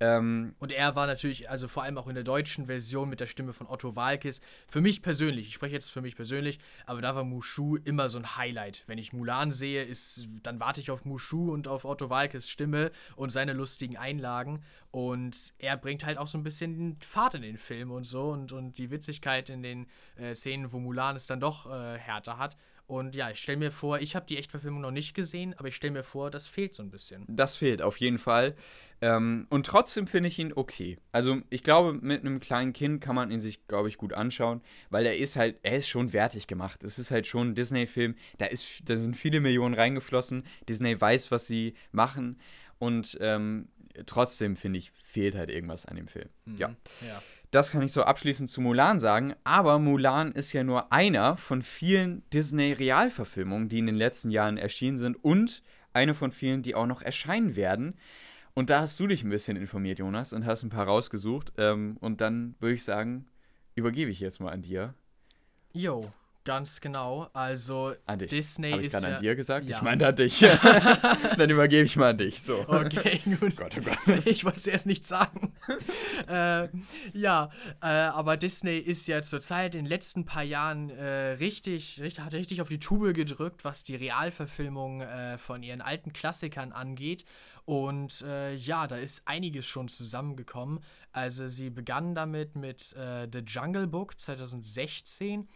[0.00, 3.26] Ähm, Und er war natürlich, also vor allem auch in der deutschen Version mit der
[3.26, 7.16] Stimme von Otto Walkes, für mich persönlich, ich spreche jetzt für mich persönlich, aber da
[7.16, 8.84] war Mushu immer so ein Highlight.
[8.86, 12.92] Wenn ich Mulan sehe, ist, dann warte ich auf Mushu und auf Otto Walkes Stimme
[13.16, 14.62] und seine lustigen Einlagen.
[14.90, 18.52] Und er bringt halt auch so ein bisschen Fahrt in den Film und so und,
[18.52, 22.56] und die Witzigkeit in den äh, Szenen, wo Mulan es dann doch äh, härter hat.
[22.88, 25.76] Und ja, ich stelle mir vor, ich habe die Echtverfilmung noch nicht gesehen, aber ich
[25.76, 27.26] stelle mir vor, das fehlt so ein bisschen.
[27.28, 28.56] Das fehlt auf jeden Fall.
[29.02, 30.96] Ähm, und trotzdem finde ich ihn okay.
[31.12, 34.62] Also ich glaube, mit einem kleinen Kind kann man ihn sich, glaube ich, gut anschauen,
[34.88, 36.82] weil er ist halt, er ist schon wertig gemacht.
[36.82, 40.44] Es ist halt schon ein Disney-Film, da, ist, da sind viele Millionen reingeflossen.
[40.66, 42.40] Disney weiß, was sie machen.
[42.78, 43.68] Und ähm,
[44.06, 46.30] trotzdem, finde ich, fehlt halt irgendwas an dem Film.
[46.56, 46.74] Ja.
[47.06, 47.22] ja.
[47.50, 49.34] Das kann ich so abschließend zu Mulan sagen.
[49.44, 54.98] Aber Mulan ist ja nur einer von vielen Disney-Realverfilmungen, die in den letzten Jahren erschienen
[54.98, 55.62] sind und
[55.94, 57.94] eine von vielen, die auch noch erscheinen werden.
[58.54, 61.52] Und da hast du dich ein bisschen informiert, Jonas, und hast ein paar rausgesucht.
[61.56, 63.26] Ähm, und dann würde ich sagen,
[63.74, 64.94] übergebe ich jetzt mal an dir.
[65.72, 66.12] Jo,
[66.48, 67.28] ganz genau.
[67.34, 68.30] Also An dich.
[68.30, 69.68] Disney Habe ich ist gerade ja, an dir gesagt?
[69.68, 69.76] ja.
[69.76, 70.40] Ich meinte an dich.
[71.36, 72.42] dann übergebe ich mal an dich.
[72.42, 72.66] So.
[72.66, 73.54] Okay, gut.
[73.54, 74.24] Gott, oh Gott.
[74.24, 75.52] Ich wollte es erst nicht sagen.
[76.26, 76.68] äh,
[77.12, 77.50] ja,
[77.82, 82.32] äh, aber Disney ist ja zurzeit in den letzten paar Jahren äh, richtig, richtig, hat
[82.32, 87.26] richtig auf die Tube gedrückt, was die Realverfilmung äh, von ihren alten Klassikern angeht.
[87.66, 90.80] Und äh, ja, da ist einiges schon zusammengekommen.
[91.12, 95.46] Also sie begannen damit mit äh, The Jungle Book 2016.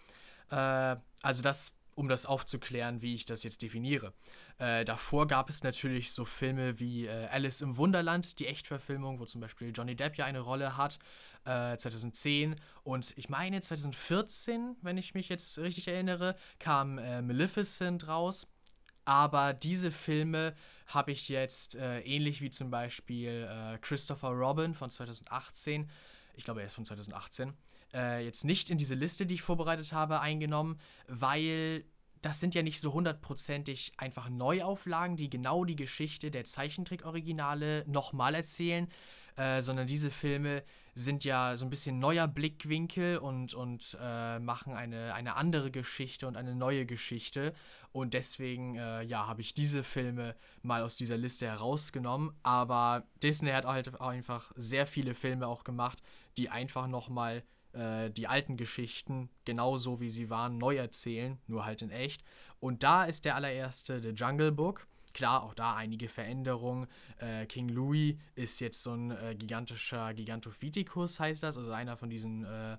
[0.53, 4.13] Äh, also das, um das aufzuklären, wie ich das jetzt definiere.
[4.59, 9.25] Äh, davor gab es natürlich so Filme wie äh, Alice im Wunderland, die Echtverfilmung, wo
[9.25, 10.99] zum Beispiel Johnny Depp ja eine Rolle hat,
[11.45, 12.57] äh, 2010.
[12.85, 18.47] Und ich meine 2014, wenn ich mich jetzt richtig erinnere, kam äh, Maleficent raus.
[19.05, 20.55] Aber diese Filme
[20.87, 25.91] habe ich jetzt äh, ähnlich wie zum Beispiel äh, Christopher Robin von 2018,
[26.37, 27.53] ich glaube er ist von 2018,
[27.95, 30.79] äh, jetzt nicht in diese Liste, die ich vorbereitet habe, eingenommen,
[31.09, 31.85] weil
[32.23, 38.37] das sind ja nicht so hundertprozentig einfach Neuauflagen, die genau die Geschichte der Zeichentrick-Originale nochmal
[38.37, 38.89] erzählen,
[39.37, 40.63] äh, sondern diese Filme
[40.95, 46.27] sind ja so ein bisschen neuer Blickwinkel und, und äh, machen eine, eine andere Geschichte
[46.29, 47.55] und eine neue Geschichte.
[47.93, 52.35] Und deswegen, äh, ja, habe ich diese Filme mal aus dieser Liste herausgenommen.
[52.43, 56.03] Aber Disney hat halt einfach sehr viele Filme auch gemacht,
[56.37, 57.43] die einfach nochmal
[57.73, 62.23] äh, die alten Geschichten genauso wie sie waren neu erzählen, nur halt in echt.
[62.61, 64.87] Und da ist der allererste The Jungle Book.
[65.15, 66.87] Klar, auch da einige Veränderungen.
[67.19, 72.09] Äh, King Louis ist jetzt so ein äh, gigantischer Gigantopithecus, heißt das, also einer von
[72.09, 72.77] diesen äh,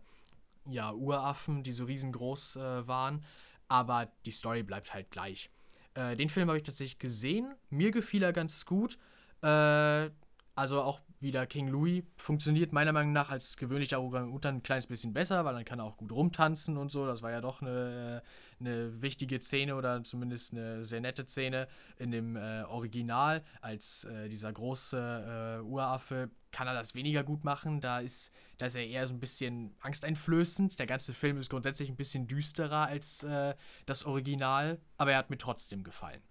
[0.68, 3.24] ja, Uraffen, die so riesengroß äh, waren.
[3.68, 5.50] Aber die Story bleibt halt gleich.
[5.94, 7.54] Äh, den Film habe ich tatsächlich gesehen.
[7.70, 8.98] Mir gefiel er ganz gut.
[9.42, 15.14] Also auch wieder King Louis funktioniert meiner Meinung nach als gewöhnlicher Orang-Utan ein kleines bisschen
[15.14, 17.06] besser, weil dann kann er auch gut rumtanzen und so.
[17.08, 18.22] Das war ja doch eine,
[18.60, 23.44] eine wichtige Szene oder zumindest eine sehr nette Szene in dem äh, Original.
[23.62, 27.82] Als äh, dieser große äh, Uraffe kann er das weniger gut machen.
[27.82, 30.78] Da ist, da ist er eher so ein bisschen angsteinflößend.
[30.78, 33.56] Der ganze Film ist grundsätzlich ein bisschen düsterer als äh,
[33.86, 36.22] das Original, aber er hat mir trotzdem gefallen.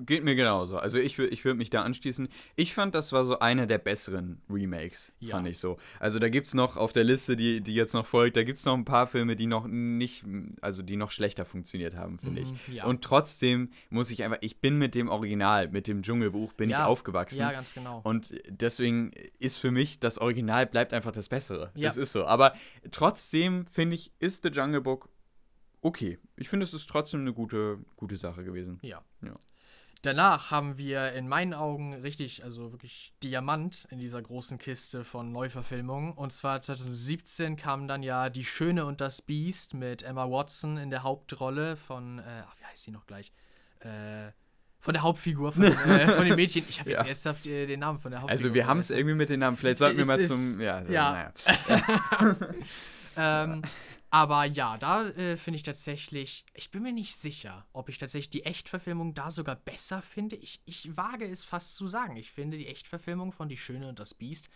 [0.00, 0.78] Geht mir genauso.
[0.78, 2.28] Also ich, ich würde mich da anschließen.
[2.56, 5.36] Ich fand, das war so einer der besseren Remakes, ja.
[5.36, 5.78] fand ich so.
[6.00, 8.58] Also da gibt es noch auf der Liste, die, die jetzt noch folgt, da gibt
[8.58, 10.24] es noch ein paar Filme, die noch nicht,
[10.60, 12.74] also die noch schlechter funktioniert haben, finde mhm, ich.
[12.74, 12.84] Ja.
[12.84, 16.78] Und trotzdem muss ich einfach, ich bin mit dem Original, mit dem Dschungelbuch, bin ja.
[16.78, 17.38] ich aufgewachsen.
[17.38, 18.00] Ja, ganz genau.
[18.04, 21.70] Und deswegen ist für mich das Original bleibt einfach das Bessere.
[21.74, 21.88] Ja.
[21.88, 22.24] Das ist so.
[22.26, 22.54] Aber
[22.90, 25.08] trotzdem, finde ich, ist The Jungle Book
[25.80, 26.18] okay.
[26.36, 28.78] Ich finde, es ist trotzdem eine gute, gute Sache gewesen.
[28.82, 29.02] Ja.
[29.22, 29.34] ja.
[30.08, 35.32] Danach haben wir in meinen Augen richtig, also wirklich Diamant in dieser großen Kiste von
[35.32, 36.12] Neuverfilmungen.
[36.14, 40.88] Und zwar 2017 kam dann ja Die Schöne und das Biest mit Emma Watson in
[40.88, 42.22] der Hauptrolle von, äh,
[42.58, 43.32] wie heißt sie noch gleich?
[43.80, 44.32] Äh,
[44.80, 46.64] von der Hauptfigur, von, äh, von den Mädchen.
[46.70, 47.06] Ich habe jetzt ja.
[47.06, 48.44] ernsthaft äh, den Namen von der Hauptfigur.
[48.44, 49.58] Also wir haben es irgendwie mit den Namen.
[49.58, 50.58] Vielleicht sollten wir mal zum.
[50.58, 51.32] Ja, so, ja.
[51.68, 52.36] Naja.
[53.18, 53.62] ähm,
[54.10, 58.30] aber ja, da äh, finde ich tatsächlich, ich bin mir nicht sicher, ob ich tatsächlich
[58.30, 60.36] die Echtverfilmung da sogar besser finde.
[60.36, 62.16] Ich, ich wage es fast zu sagen.
[62.16, 64.48] Ich finde die Echtverfilmung von Die Schöne und das Biest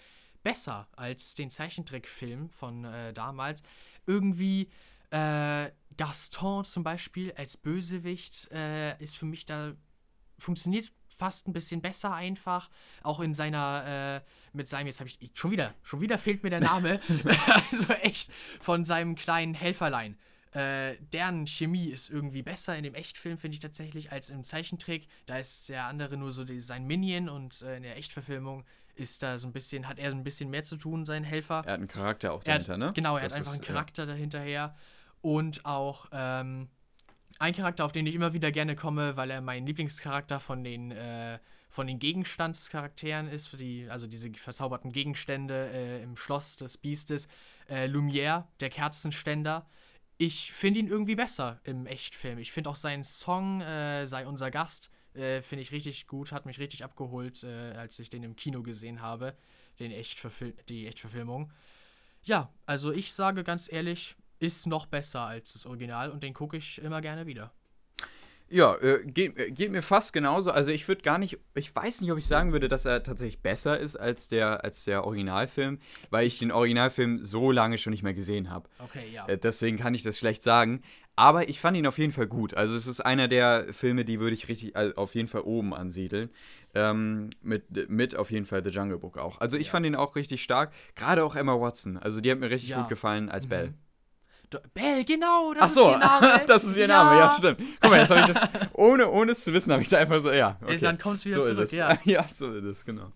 [0.43, 3.63] besser als den Zeichentrickfilm von äh, damals.
[4.07, 4.71] Irgendwie
[5.11, 9.75] äh, Gaston zum Beispiel als Bösewicht äh, ist für mich da,
[10.39, 12.71] funktioniert fast ein bisschen besser einfach.
[13.03, 14.21] Auch in seiner, äh,
[14.53, 17.01] mit seinem, jetzt habe ich, schon wieder, schon wieder fehlt mir der Name.
[17.71, 20.17] also echt, von seinem kleinen Helferlein.
[20.53, 25.09] Äh, deren Chemie ist irgendwie besser in dem Echtfilm, finde ich tatsächlich, als im Zeichentrick.
[25.27, 29.23] Da ist der andere nur so die, sein Minion und äh, in der Echtverfilmung ist
[29.23, 31.63] da so ein bisschen, hat er so ein bisschen mehr zu tun, sein Helfer.
[31.65, 32.93] Er hat einen Charakter auch dahinter, hat, ne?
[32.95, 34.07] Genau, er das hat einfach ist, einen Charakter ja.
[34.11, 34.77] dahinterher.
[35.23, 36.69] Und auch, ähm,
[37.39, 40.91] ein Charakter, auf den ich immer wieder gerne komme, weil er mein Lieblingscharakter von den,
[40.93, 41.39] äh,
[41.73, 47.29] von den Gegenstandscharakteren ist, für die, also diese verzauberten Gegenstände äh, im Schloss des Biestes.
[47.67, 49.67] Äh, Lumière, der Kerzenständer.
[50.19, 52.39] Ich finde ihn irgendwie besser im Echtfilm.
[52.39, 56.45] Ich finde auch seinen Song, äh, sei unser Gast, äh, finde ich richtig gut, hat
[56.45, 59.35] mich richtig abgeholt, äh, als ich den im Kino gesehen habe,
[59.81, 61.51] den Echtverfil die Echtverfilmung.
[62.23, 66.59] Ja, also ich sage ganz ehrlich, ist noch besser als das Original und den gucke
[66.59, 67.51] ich immer gerne wieder.
[68.53, 70.51] Ja, äh, geht, äh, geht, mir fast genauso.
[70.51, 73.41] Also ich würde gar nicht, ich weiß nicht, ob ich sagen würde, dass er tatsächlich
[73.41, 75.79] besser ist als der, als der Originalfilm,
[76.11, 78.69] weil ich den Originalfilm so lange schon nicht mehr gesehen habe.
[78.79, 79.27] Okay, ja.
[79.27, 80.83] Äh, deswegen kann ich das schlecht sagen.
[81.17, 82.55] Aber ich fand ihn auf jeden Fall gut.
[82.55, 85.73] Also es ist einer der Filme, die würde ich richtig also auf jeden Fall oben
[85.73, 86.29] ansiedeln.
[86.75, 89.41] Ähm, mit, mit auf jeden Fall The Jungle Book auch.
[89.41, 89.73] Also ich ja.
[89.73, 90.73] fand ihn auch richtig stark.
[90.95, 91.97] Gerade auch Emma Watson.
[91.97, 92.81] Also die hat mir richtig ja.
[92.81, 93.51] gut gefallen als mhm.
[93.51, 93.75] Belle.
[94.75, 96.45] Bell, genau, das Ach so, ist ihr Name.
[96.47, 96.89] das ist ihr ja.
[96.89, 97.61] Name, ja, stimmt.
[97.81, 100.23] Guck mal, jetzt habe ich das, ohne, ohne es zu wissen, habe ich es einfach
[100.23, 100.57] so, ja.
[100.63, 100.79] Okay.
[100.79, 101.99] Dann kommt es wieder so zurück, ja.
[102.05, 103.13] Ja, so ist es, genau.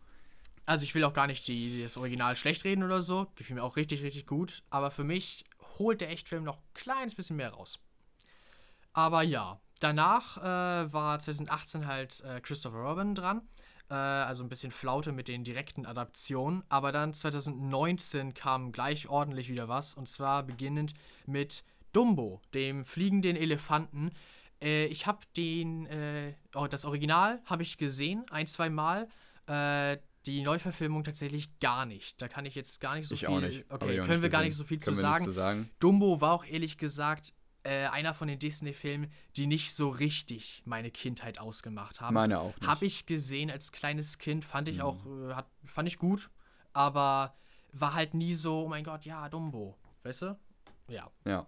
[0.66, 3.28] Also ich will auch gar nicht die, das Original schlecht reden oder so.
[3.36, 4.64] Gefiel mir auch richtig, richtig gut.
[4.68, 5.44] Aber für mich
[5.78, 7.78] holt der Echtfilm noch ein kleines bisschen mehr raus.
[8.92, 13.42] Aber ja, danach äh, war 2018 halt äh, Christopher Robin dran.
[13.90, 16.64] Äh, also ein bisschen Flaute mit den direkten Adaptionen.
[16.68, 19.94] Aber dann 2019 kam gleich ordentlich wieder was.
[19.94, 20.94] Und zwar beginnend
[21.26, 24.10] mit Dumbo, dem fliegenden Elefanten.
[24.60, 29.08] Äh, ich habe den, äh, oh, das Original habe ich gesehen, ein, zwei Mal.
[29.46, 32.20] Äh, die Neuverfilmung tatsächlich gar nicht.
[32.20, 33.28] Da kann ich jetzt gar nicht so ich viel.
[33.28, 33.64] Auch nicht.
[33.70, 35.24] Okay, können wir gar nicht so viel zu sagen.
[35.24, 35.70] zu sagen.
[35.78, 37.32] Dumbo war auch ehrlich gesagt
[37.66, 42.14] äh, einer von den Disney-Filmen, die nicht so richtig meine Kindheit ausgemacht haben.
[42.14, 42.54] Meine auch.
[42.64, 44.82] Habe ich gesehen als kleines Kind, fand ich mhm.
[44.82, 46.30] auch, äh, hat, fand ich gut,
[46.72, 47.34] aber
[47.72, 49.76] war halt nie so, oh mein Gott, ja, Dumbo.
[50.02, 50.38] Weißt du?
[50.88, 51.10] Ja.
[51.24, 51.46] Ja.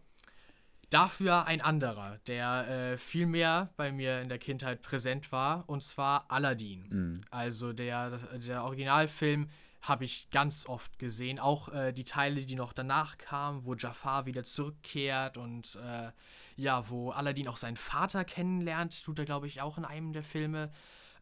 [0.91, 5.83] Dafür ein anderer, der äh, viel mehr bei mir in der Kindheit präsent war, und
[5.83, 6.89] zwar Aladdin.
[6.89, 7.21] Mhm.
[7.31, 9.51] Also der, der Originalfilm
[9.81, 11.39] habe ich ganz oft gesehen.
[11.39, 16.11] Auch äh, die Teile, die noch danach kamen, wo Jafar wieder zurückkehrt und äh,
[16.57, 20.25] ja, wo Aladdin auch seinen Vater kennenlernt, tut er, glaube ich, auch in einem der
[20.25, 20.73] Filme.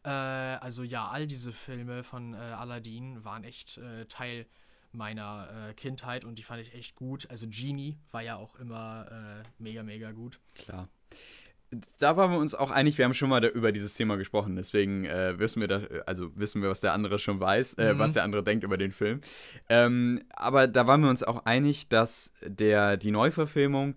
[0.03, 4.47] Äh, also ja, all diese Filme von äh, Aladdin waren echt äh, Teil
[4.91, 7.29] meiner äh, Kindheit und die fand ich echt gut.
[7.29, 10.39] Also Genie war ja auch immer mega, mega gut.
[10.55, 10.89] Klar
[11.99, 15.05] da waren wir uns auch einig, wir haben schon mal über dieses Thema gesprochen, deswegen
[15.05, 17.99] äh, wissen wir da, also wissen wir, was der andere schon weiß, äh, mhm.
[17.99, 19.21] was der andere denkt über den Film.
[19.67, 23.95] Ähm, aber da waren wir uns auch einig, dass der, die Neuverfilmung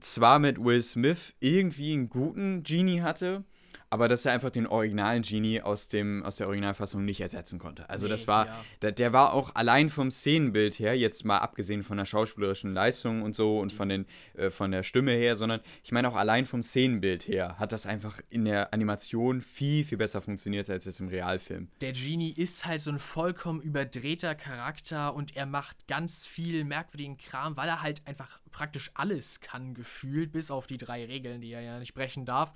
[0.00, 3.44] zwar mit Will Smith irgendwie einen guten Genie hatte,
[3.90, 7.90] aber dass er einfach den originalen Genie aus, dem, aus der Originalfassung nicht ersetzen konnte.
[7.90, 8.64] Also nee, das war, ja.
[8.82, 13.22] der, der, war auch allein vom Szenenbild her, jetzt mal abgesehen von der schauspielerischen Leistung
[13.22, 16.46] und so und von, den, äh, von der Stimme her, sondern ich meine auch allein
[16.46, 21.00] vom Szenenbild her hat das einfach in der Animation viel, viel besser funktioniert als jetzt
[21.00, 21.68] im Realfilm.
[21.80, 27.16] Der Genie ist halt so ein vollkommen überdrehter Charakter und er macht ganz viel merkwürdigen
[27.16, 31.52] Kram, weil er halt einfach praktisch alles kann, gefühlt, bis auf die drei Regeln, die
[31.52, 32.52] er ja nicht brechen darf.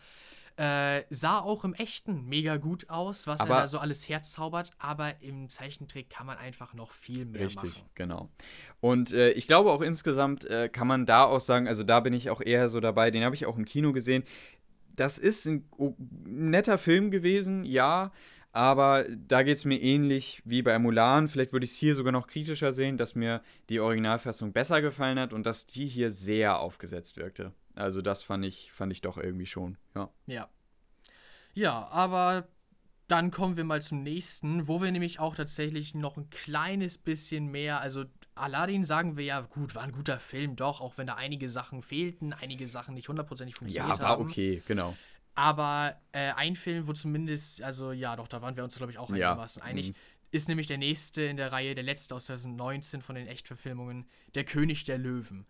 [0.57, 4.71] Äh, sah auch im Echten mega gut aus, was aber, er da so alles herzaubert,
[4.79, 7.69] aber im Zeichentrick kann man einfach noch viel mehr richtig, machen.
[7.71, 8.31] Richtig, genau.
[8.79, 12.13] Und äh, ich glaube auch insgesamt äh, kann man da auch sagen, also da bin
[12.13, 14.23] ich auch eher so dabei, den habe ich auch im Kino gesehen.
[14.95, 18.13] Das ist ein, ein netter Film gewesen, ja,
[18.53, 21.27] aber da geht es mir ähnlich wie bei Mulan.
[21.27, 25.19] Vielleicht würde ich es hier sogar noch kritischer sehen, dass mir die Originalfassung besser gefallen
[25.19, 27.53] hat und dass die hier sehr aufgesetzt wirkte.
[27.75, 30.11] Also das fand ich, fand ich doch irgendwie schon, ja.
[30.27, 30.49] Ja.
[31.55, 32.49] Ja, aber
[33.07, 37.51] dann kommen wir mal zum nächsten, wo wir nämlich auch tatsächlich noch ein kleines bisschen
[37.51, 41.15] mehr, also Aladdin sagen wir ja, gut, war ein guter Film, doch, auch wenn da
[41.15, 43.99] einige Sachen fehlten, einige Sachen nicht hundertprozentig funktioniert haben.
[43.99, 44.25] Ja, war haben.
[44.25, 44.97] okay, genau.
[45.35, 48.99] Aber äh, ein Film, wo zumindest, also ja, doch, da waren wir uns, glaube ich,
[48.99, 49.69] auch einigermaßen ja.
[49.69, 49.95] einig, mhm.
[50.31, 54.45] ist nämlich der nächste in der Reihe, der letzte aus 2019 von den Echtverfilmungen, Der
[54.45, 55.47] König der Löwen.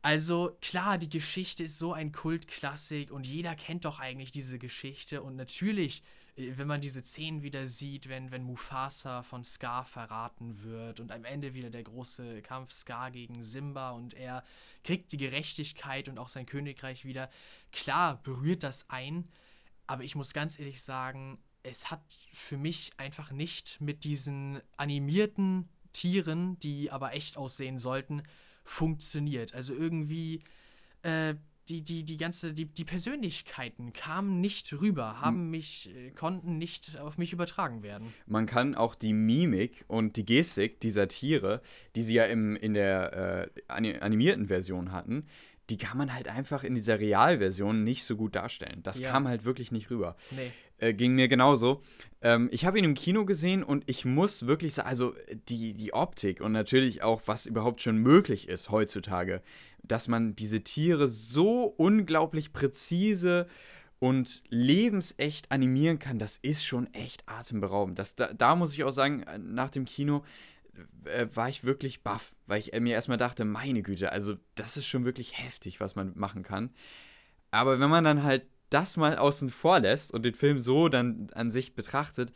[0.00, 5.22] Also klar, die Geschichte ist so ein Kultklassik und jeder kennt doch eigentlich diese Geschichte.
[5.22, 6.02] Und natürlich,
[6.36, 11.10] äh, wenn man diese Szenen wieder sieht, wenn, wenn Mufasa von Scar verraten wird und
[11.10, 14.44] am Ende wieder der große Kampf Scar gegen Simba und er
[14.84, 17.28] kriegt die Gerechtigkeit und auch sein Königreich wieder,
[17.72, 19.28] klar berührt das ein,
[19.88, 25.68] aber ich muss ganz ehrlich sagen, es hat für mich einfach nicht mit diesen animierten
[25.92, 28.22] Tieren, die aber echt aussehen sollten,
[28.68, 29.54] funktioniert.
[29.54, 30.40] Also irgendwie
[31.02, 31.34] äh,
[31.68, 36.98] die, die, die ganze, die, die Persönlichkeiten kamen nicht rüber, haben mich, äh, konnten nicht
[36.98, 38.12] auf mich übertragen werden.
[38.26, 41.60] Man kann auch die Mimik und die Gestik dieser Tiere,
[41.96, 45.26] die sie ja im, in der äh, animierten Version hatten,
[45.70, 48.80] die kann man halt einfach in dieser Realversion nicht so gut darstellen.
[48.82, 49.10] Das ja.
[49.10, 50.16] kam halt wirklich nicht rüber.
[50.30, 50.50] Nee.
[50.78, 51.82] Äh, ging mir genauso.
[52.22, 55.14] Ähm, ich habe ihn im Kino gesehen und ich muss wirklich sagen, also
[55.48, 59.42] die, die Optik und natürlich auch, was überhaupt schon möglich ist heutzutage,
[59.82, 63.46] dass man diese Tiere so unglaublich präzise
[63.98, 67.98] und lebensecht animieren kann, das ist schon echt atemberaubend.
[67.98, 70.22] Das, da, da muss ich auch sagen, nach dem Kino,
[71.04, 74.76] äh, war ich wirklich baff, weil ich äh, mir erstmal dachte, meine Güte, also das
[74.76, 76.70] ist schon wirklich heftig, was man machen kann.
[77.50, 81.28] Aber wenn man dann halt das mal außen vor lässt und den Film so dann
[81.34, 82.32] an sich betrachtet,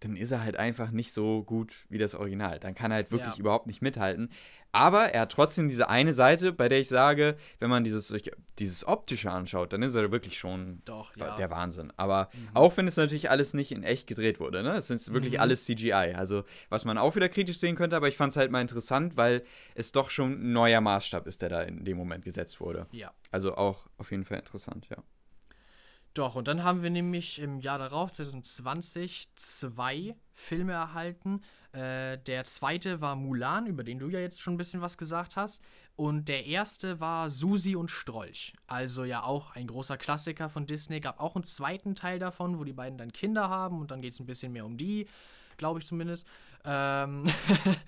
[0.00, 2.58] dann ist er halt einfach nicht so gut wie das Original.
[2.58, 3.40] Dann kann er halt wirklich ja.
[3.40, 4.30] überhaupt nicht mithalten.
[4.72, 8.14] Aber er hat trotzdem diese eine Seite, bei der ich sage, wenn man dieses,
[8.58, 11.36] dieses Optische anschaut, dann ist er wirklich schon Doch, ja.
[11.36, 11.92] der Wahnsinn.
[11.96, 12.48] Aber mhm.
[12.54, 14.70] auch wenn es natürlich alles nicht in echt gedreht wurde, ne?
[14.70, 15.40] Es ist wirklich mhm.
[15.40, 16.14] alles CGI.
[16.14, 19.16] Also, was man auch wieder kritisch sehen könnte, aber ich fand es halt mal interessant,
[19.16, 19.42] weil
[19.74, 22.86] es doch schon ein neuer Maßstab ist, der da in dem Moment gesetzt wurde.
[22.92, 23.12] Ja.
[23.30, 24.96] Also auch auf jeden Fall interessant, ja.
[26.14, 31.42] Doch, und dann haben wir nämlich im Jahr darauf, 2020, zwei Filme erhalten.
[31.72, 35.36] Äh, der zweite war Mulan, über den du ja jetzt schon ein bisschen was gesagt
[35.36, 35.62] hast.
[35.94, 38.54] Und der erste war Susi und Strolch.
[38.66, 40.98] Also ja auch ein großer Klassiker von Disney.
[40.98, 44.14] Gab auch einen zweiten Teil davon, wo die beiden dann Kinder haben und dann geht
[44.14, 45.06] es ein bisschen mehr um die,
[45.58, 46.26] glaube ich zumindest.
[46.64, 47.30] Ähm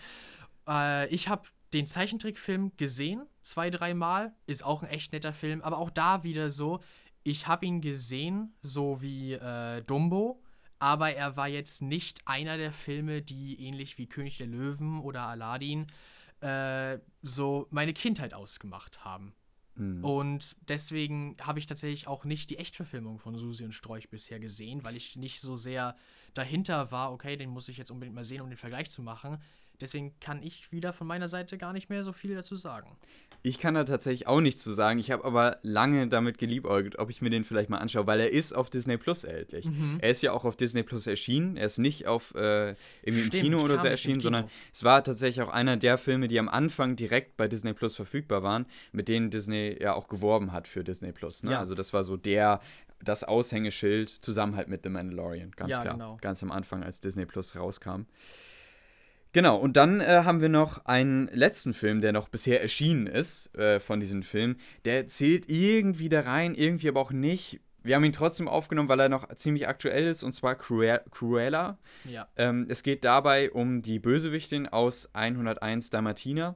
[0.68, 4.32] äh, ich habe den Zeichentrickfilm gesehen, zwei, dreimal.
[4.46, 6.80] Ist auch ein echt netter Film, aber auch da wieder so
[7.22, 10.42] ich habe ihn gesehen, so wie äh, Dumbo,
[10.78, 15.22] aber er war jetzt nicht einer der Filme, die ähnlich wie König der Löwen oder
[15.22, 15.86] Aladdin
[16.40, 19.34] äh, so meine Kindheit ausgemacht haben.
[19.76, 20.04] Mhm.
[20.04, 24.84] Und deswegen habe ich tatsächlich auch nicht die Echtverfilmung von Susi und Strolch bisher gesehen,
[24.84, 25.96] weil ich nicht so sehr
[26.34, 29.38] dahinter war, okay, den muss ich jetzt unbedingt mal sehen, um den Vergleich zu machen.
[29.82, 32.96] Deswegen kann ich wieder von meiner Seite gar nicht mehr so viel dazu sagen.
[33.44, 35.00] Ich kann da tatsächlich auch nichts zu sagen.
[35.00, 38.30] Ich habe aber lange damit geliebäugelt, ob ich mir den vielleicht mal anschaue, weil er
[38.30, 39.64] ist auf Disney Plus erhältlich.
[39.66, 39.98] Mhm.
[40.00, 41.56] Er ist ja auch auf Disney Plus erschienen.
[41.56, 44.22] Er ist nicht auf äh, irgendwie Stimmt, im Kino oder so erschienen, Kino.
[44.22, 47.96] sondern es war tatsächlich auch einer der Filme, die am Anfang direkt bei Disney Plus
[47.96, 51.42] verfügbar waren, mit denen Disney ja auch geworben hat für Disney Plus.
[51.42, 51.50] Ne?
[51.52, 51.58] Ja.
[51.58, 52.60] Also das war so der
[53.04, 55.94] das Aushängeschild zusammen halt mit The Mandalorian, ganz Ja, klar.
[55.94, 56.18] genau.
[56.20, 58.02] Ganz am Anfang, als Disney Plus rauskam.
[59.32, 63.54] Genau, und dann äh, haben wir noch einen letzten Film, der noch bisher erschienen ist
[63.56, 64.56] äh, von diesem Film.
[64.84, 67.60] Der zählt irgendwie da rein, irgendwie aber auch nicht.
[67.82, 71.78] Wir haben ihn trotzdem aufgenommen, weil er noch ziemlich aktuell ist, und zwar Crue Cruella.
[72.04, 72.28] Ja.
[72.36, 76.54] Ähm, es geht dabei um die Bösewichtin aus 101 Dalmatiner.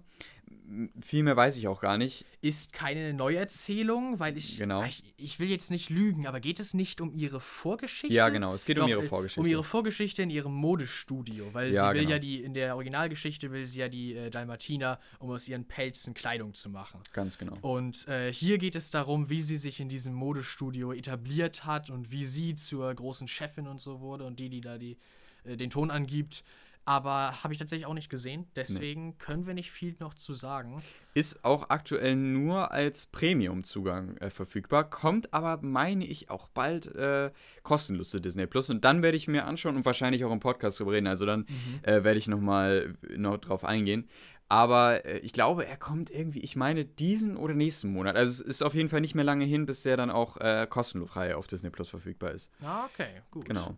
[1.00, 2.24] Viel mehr weiß ich auch gar nicht.
[2.40, 4.82] Ist keine Neuerzählung, weil ich, Genau.
[4.84, 5.02] ich.
[5.16, 8.14] Ich will jetzt nicht lügen, aber geht es nicht um ihre Vorgeschichte?
[8.14, 9.40] Ja, genau, es geht um Doch, ihre äh, Vorgeschichte.
[9.40, 12.10] Um ihre Vorgeschichte in ihrem Modestudio, weil Ja, sie will genau.
[12.14, 16.14] ja die, in der Originalgeschichte will sie ja die äh, Dalmatiner, um aus ihren Pelzen
[16.14, 17.00] Kleidung zu machen.
[17.12, 17.56] Ganz genau.
[17.60, 22.10] Und äh, hier geht es darum, wie sie sich in diesem Modestudio etabliert hat und
[22.10, 24.96] wie sie zur großen Chefin und so wurde und die, die da die,
[25.44, 26.42] äh, den Ton angibt.
[26.89, 30.80] Aber habe ich tatsächlich auch nicht gesehen, deswegen können wir nicht viel noch zu sagen.
[31.14, 37.32] Ist auch aktuell nur als Premium-Zugang äh, verfügbar, kommt aber, meine ich, auch bald äh,
[37.64, 38.70] kostenlos zu Disney Plus.
[38.70, 41.09] Und dann werde ich mir anschauen und wahrscheinlich auch im Podcast drüber reden.
[41.09, 41.47] Also dann
[41.82, 44.09] äh, werde ich nochmal noch drauf eingehen.
[44.49, 48.14] Aber äh, ich glaube, er kommt irgendwie, ich meine, diesen oder nächsten Monat.
[48.14, 50.68] Also es ist auf jeden Fall nicht mehr lange hin, bis der dann auch äh,
[50.70, 52.51] kostenfrei auf Disney Plus verfügbar ist.
[52.62, 53.47] Ah, okay, gut.
[53.47, 53.74] Genau.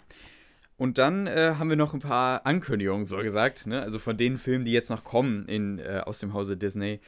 [0.78, 3.82] Und dann äh, haben wir noch ein paar Ankündigungen, so gesagt, ne?
[3.82, 7.00] also von den Filmen, die jetzt noch kommen in, äh, aus dem Hause Disney.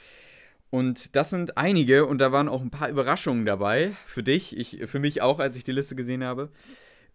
[0.70, 4.82] Und das sind einige und da waren auch ein paar Überraschungen dabei für dich, ich,
[4.86, 6.50] für mich auch, als ich die Liste gesehen habe.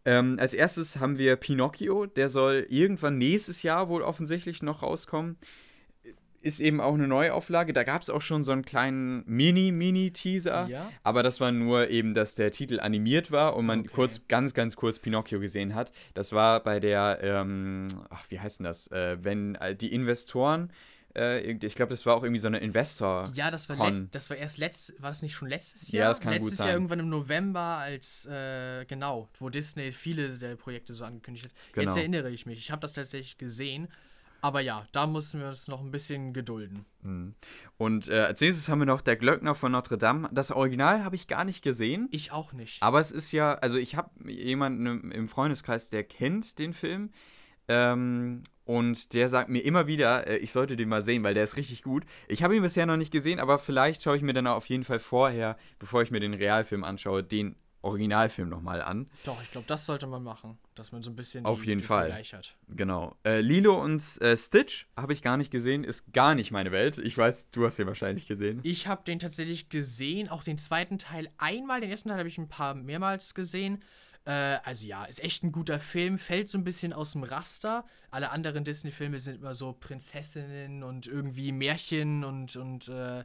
[0.05, 5.37] Ähm, als erstes haben wir Pinocchio, der soll irgendwann nächstes Jahr wohl offensichtlich noch rauskommen.
[6.45, 7.73] Ist eben auch eine Neuauflage.
[7.73, 10.67] Da gab es auch schon so einen kleinen Mini-Mini-Teaser.
[10.69, 10.91] Ja.
[11.03, 13.89] Aber das war nur eben, dass der Titel animiert war und man Okay.
[13.93, 15.91] kurz, ganz, ganz kurz Pinocchio gesehen hat.
[16.13, 18.87] Das war bei der, ähm, ach, wie heißt denn das?
[18.91, 20.71] Äh, wenn äh, die Investoren,
[21.15, 23.31] äh, ich glaube, das war auch irgendwie so eine Investor.
[23.33, 26.09] Ja, das war, das war erst letzt, war das nicht schon letztes Ja, Jahr?
[26.09, 26.67] das kann gut letztes sein.
[26.67, 31.51] Jahr irgendwann im November, als, äh, genau, wo Disney viele der Projekte so angekündigt hat.
[31.69, 31.95] Jetzt Genau.
[31.97, 33.87] erinnere ich mich, ich habe das tatsächlich gesehen.
[34.45, 36.85] Aber ja, da mussten wir uns noch ein bisschen gedulden.
[37.77, 40.29] Und äh, als nächstes haben wir noch Der Glöckner von Notre Dame.
[40.31, 42.07] Das Original habe ich gar nicht gesehen.
[42.11, 42.83] Ich auch nicht.
[42.83, 47.09] Aber es ist ja, also ich habe jemanden im- im Freundeskreis, der kennt den Film.
[47.67, 51.43] Ähm, und der sagt mir immer wieder, äh, ich sollte den mal sehen, weil der
[51.43, 52.05] ist richtig gut.
[52.27, 54.83] Ich habe ihn bisher noch nicht gesehen, aber vielleicht schaue ich mir dann auf jeden
[54.83, 57.55] Fall vorher, bevor ich mir den Realfilm anschaue, den
[57.85, 59.09] Originalfilm nochmal an.
[59.25, 61.87] Doch, ich glaube, das sollte man machen, dass man so ein bisschen Auf jeden den
[61.87, 62.07] Fall.
[62.07, 62.55] Vergleich hat.
[62.67, 63.15] Genau.
[63.23, 66.97] Äh, Lilo und äh, Stitch habe ich gar nicht gesehen, ist gar nicht meine Welt.
[66.97, 68.59] Ich weiß, du hast ihn wahrscheinlich gesehen.
[68.63, 71.79] Ich habe den tatsächlich gesehen, auch den zweiten Teil einmal.
[71.81, 73.83] Den ersten Teil habe ich ein paar mehrmals gesehen.
[74.25, 77.85] Äh, also ja, ist echt ein guter Film, fällt so ein bisschen aus dem Raster.
[78.09, 83.23] Alle anderen Disney-Filme sind immer so Prinzessinnen und irgendwie Märchen und, und äh,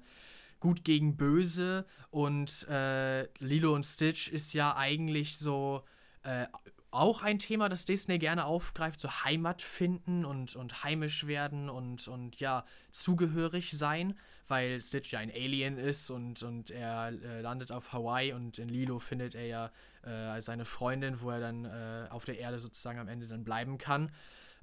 [0.61, 1.87] gut gegen böse.
[2.11, 5.85] Und äh, Lilo und Stitch ist ja eigentlich so
[6.23, 6.47] äh,
[6.91, 12.09] auch ein Thema, das Disney gerne aufgreift, so Heimat finden und, und heimisch werden und,
[12.09, 17.71] und ja, zugehörig sein, weil Stitch ja ein Alien ist und, und er äh, landet
[17.71, 19.71] auf Hawaii und in Lilo findet er ja
[20.03, 23.79] äh, seine Freundin, wo er dann äh, auf der Erde sozusagen am Ende dann bleiben
[23.79, 24.11] kann.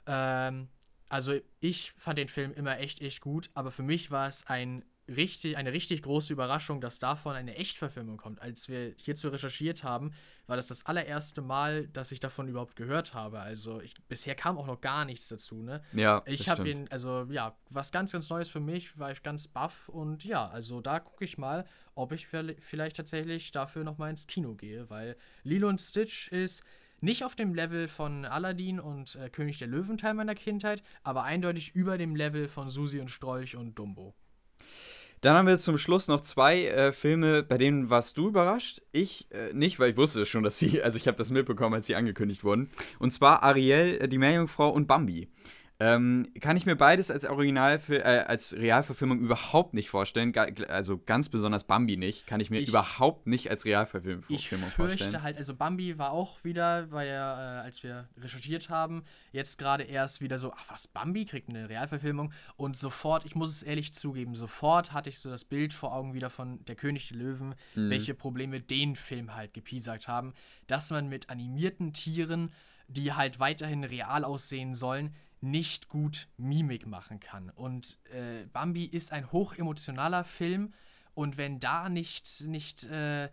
[0.05, 0.67] Ähm,
[1.09, 4.83] also ich fand den Film immer echt, echt gut, aber für mich war es ein
[5.07, 8.41] richtig, eine richtig große Überraschung, dass davon eine Echtverfilmung kommt.
[8.41, 10.11] Als wir hierzu recherchiert haben,
[10.47, 13.39] war das das allererste Mal, dass ich davon überhaupt gehört habe.
[13.39, 15.83] Also ich, bisher kam auch noch gar nichts dazu, ne?
[15.93, 19.47] Ja, Ich habe ihn, also ja, was ganz, ganz Neues für mich, war ich ganz
[19.47, 24.27] baff und ja, also da gucke ich mal, ob ich vielleicht tatsächlich dafür nochmal ins
[24.27, 26.63] Kino gehe, weil Lilo und Stitch ist
[26.99, 31.23] nicht auf dem Level von Aladdin und äh, König der Löwen Teil meiner Kindheit, aber
[31.23, 34.15] eindeutig über dem Level von Susi und Strolch und Dumbo.
[35.21, 38.81] Dann haben wir zum Schluss noch zwei äh, Filme, bei denen warst du überrascht.
[38.91, 41.87] Ich äh, nicht, weil ich wusste schon, dass sie, also ich habe das mitbekommen, als
[41.87, 42.69] sie angekündigt wurden.
[42.99, 45.27] Und zwar Ariel, äh, die Meerjungfrau und Bambi.
[45.79, 50.35] Ähm, kann ich mir beides als Original äh, als Realverfilmung überhaupt nicht vorstellen.
[50.69, 52.25] Also ganz besonders Bambi nicht.
[52.25, 54.97] Kann ich mir Ich- überhaupt nicht als Realverfilmung Ich vorstellen.
[54.97, 59.59] fürchte halt, also Bambi war auch wieder, weil er, äh, als wir recherchiert haben, jetzt
[59.59, 63.61] gerade erst wieder so, ach was, Bambi kriegt eine Realverfilmung und sofort, ich muss es
[63.61, 67.17] ehrlich zugeben, sofort hatte ich so das Bild vor Augen wieder von Der König der
[67.17, 70.33] Löwen, welche Probleme den Film halt gepiesackt haben,
[70.65, 72.51] dass man mit animierten Tieren,
[72.87, 77.49] die halt weiterhin real aussehen sollen, nicht gut Mimik machen kann.
[77.49, 80.73] Und äh, Bambi ist ein hochemotionaler Film
[81.13, 83.29] und wenn da nicht, nicht äh,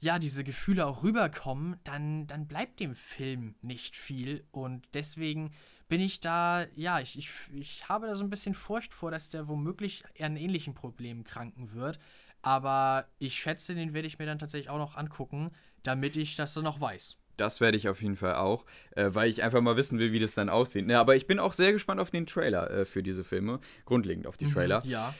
[0.00, 4.46] ja, diese Gefühle auch rüberkommen, dann, dann bleibt dem Film nicht viel.
[4.52, 5.52] Und deswegen
[5.88, 9.28] bin ich da, ja, ich, ich, ich habe da so ein bisschen Furcht vor, dass
[9.28, 11.98] der womöglich an ähnlichen Problemen kranken wird.
[12.42, 15.50] Aber ich schätze, den werde ich mir dann tatsächlich auch noch angucken,
[15.82, 17.18] damit ich das dann noch weiß.
[17.36, 18.64] Das werde ich auf jeden Fall auch,
[18.94, 20.88] äh, weil ich einfach mal wissen will, wie das dann aussieht.
[20.88, 23.60] Ja, aber ich bin auch sehr gespannt auf den Trailer äh, für diese Filme.
[23.84, 24.84] Grundlegend auf die mhm, Trailer.
[24.84, 25.14] Mhm, ja.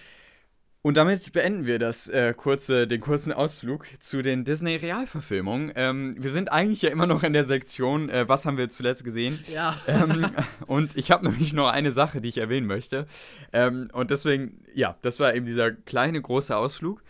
[0.86, 5.72] Und damit beenden wir das äh, kurze, den kurzen Ausflug zu den Disney-Realverfilmungen.
[5.74, 9.02] Ähm, wir sind eigentlich ja immer noch in der Sektion, äh, was haben wir zuletzt
[9.02, 9.42] gesehen?
[9.52, 9.74] Ja.
[9.88, 10.30] Ähm,
[10.68, 13.08] und ich habe nämlich noch eine Sache, die ich erwähnen möchte.
[13.52, 17.02] Ähm, und deswegen, ja, das war eben dieser kleine, große Ausflug.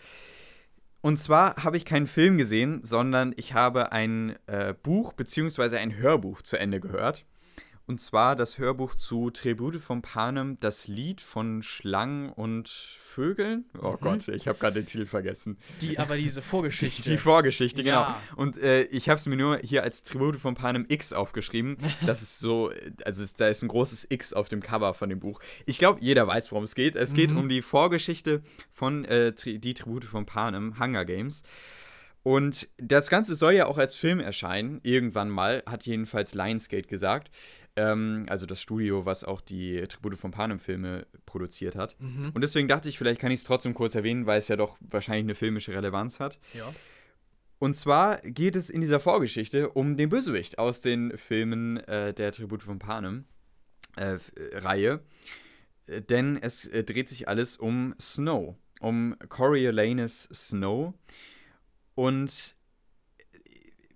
[1.07, 5.77] Und zwar habe ich keinen Film gesehen, sondern ich habe ein äh, Buch bzw.
[5.77, 7.23] ein Hörbuch zu Ende gehört.
[7.87, 13.63] Und zwar das Hörbuch zu Tribute von Panem, das Lied von Schlangen und Vögeln.
[13.81, 13.97] Oh mhm.
[14.01, 15.57] Gott, ich habe gerade den Titel vergessen.
[15.79, 17.03] Die, aber diese Vorgeschichte.
[17.03, 18.01] Die, die Vorgeschichte, genau.
[18.01, 18.21] Ja.
[18.35, 21.77] Und äh, ich habe es mir nur hier als Tribute von Panem X aufgeschrieben.
[22.05, 22.71] Das ist so,
[23.05, 25.39] also es, da ist ein großes X auf dem Cover von dem Buch.
[25.65, 26.97] Ich glaube, jeder weiß, worum es geht.
[26.97, 27.15] Es mhm.
[27.15, 28.41] geht um die Vorgeschichte
[28.73, 31.41] von äh, Die Tribute von Panem, Hunger Games.
[32.23, 37.31] Und das Ganze soll ja auch als Film erscheinen, irgendwann mal, hat jedenfalls Lionsgate gesagt.
[37.77, 41.95] Ähm, also das Studio, was auch die Tribute von Panem-Filme produziert hat.
[41.99, 42.31] Mhm.
[42.33, 44.77] Und deswegen dachte ich, vielleicht kann ich es trotzdem kurz erwähnen, weil es ja doch
[44.79, 46.39] wahrscheinlich eine filmische Relevanz hat.
[46.53, 46.73] Ja.
[47.59, 52.31] Und zwar geht es in dieser Vorgeschichte um den Bösewicht aus den Filmen äh, der
[52.31, 53.27] Tribute von Panem-Reihe.
[55.85, 60.95] Äh, denn es äh, dreht sich alles um Snow, um Coriolanus Snow.
[61.93, 62.56] Und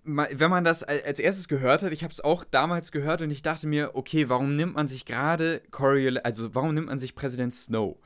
[0.04, 3.42] wenn man das als erstes gehört hat, ich habe es auch damals gehört und ich
[3.42, 7.54] dachte mir, okay, warum nimmt man sich gerade Coriolanus, also warum nimmt man sich Präsident
[7.54, 7.98] Snow?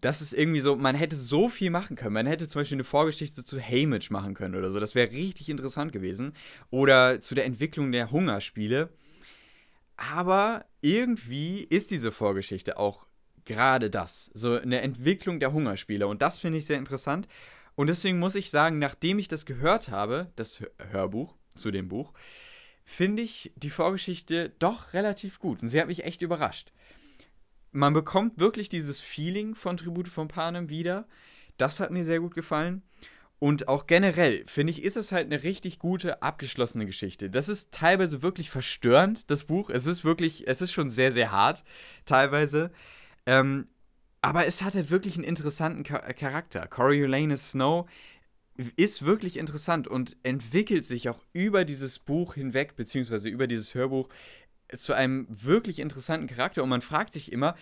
[0.00, 2.12] Das ist irgendwie so, man hätte so viel machen können.
[2.12, 4.78] Man hätte zum Beispiel eine Vorgeschichte zu Haymitch machen können oder so.
[4.78, 6.34] Das wäre richtig interessant gewesen.
[6.70, 8.90] Oder zu der Entwicklung der Hungerspiele.
[9.96, 13.06] Aber irgendwie ist diese Vorgeschichte auch
[13.46, 14.30] gerade das.
[14.34, 16.06] So eine Entwicklung der Hungerspiele.
[16.06, 17.26] Und das finde ich sehr interessant.
[17.76, 22.12] Und deswegen muss ich sagen, nachdem ich das gehört habe, das Hörbuch zu dem Buch,
[22.84, 25.62] finde ich die Vorgeschichte doch relativ gut.
[25.62, 26.72] Und sie hat mich echt überrascht.
[27.72, 31.06] Man bekommt wirklich dieses Feeling von Tribute von Panem wieder.
[31.58, 32.82] Das hat mir sehr gut gefallen.
[33.38, 37.28] Und auch generell, finde ich, ist es halt eine richtig gute, abgeschlossene Geschichte.
[37.28, 39.68] Das ist teilweise wirklich verstörend, das Buch.
[39.68, 41.62] Es ist wirklich, es ist schon sehr, sehr hart,
[42.06, 42.70] teilweise.
[43.26, 43.68] Ähm,
[44.22, 46.66] aber es hat halt wirklich einen interessanten Charakter.
[46.66, 47.88] Coriolanus Snow
[48.76, 54.08] ist wirklich interessant und entwickelt sich auch über dieses Buch hinweg, beziehungsweise über dieses Hörbuch,
[54.74, 56.62] zu einem wirklich interessanten Charakter.
[56.62, 57.54] Und man fragt sich immer,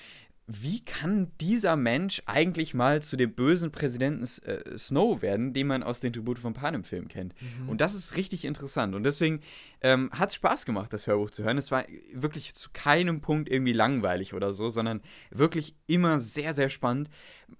[0.46, 5.82] wie kann dieser Mensch eigentlich mal zu dem bösen Präsidenten äh, Snow werden, den man
[5.82, 7.34] aus den Tribute von Panem-Filmen kennt?
[7.40, 7.70] Mhm.
[7.70, 8.94] Und das ist richtig interessant.
[8.94, 9.40] Und deswegen
[9.80, 11.56] ähm, hat es Spaß gemacht, das Hörbuch zu hören.
[11.56, 16.68] Es war wirklich zu keinem Punkt irgendwie langweilig oder so, sondern wirklich immer sehr, sehr
[16.68, 17.08] spannend.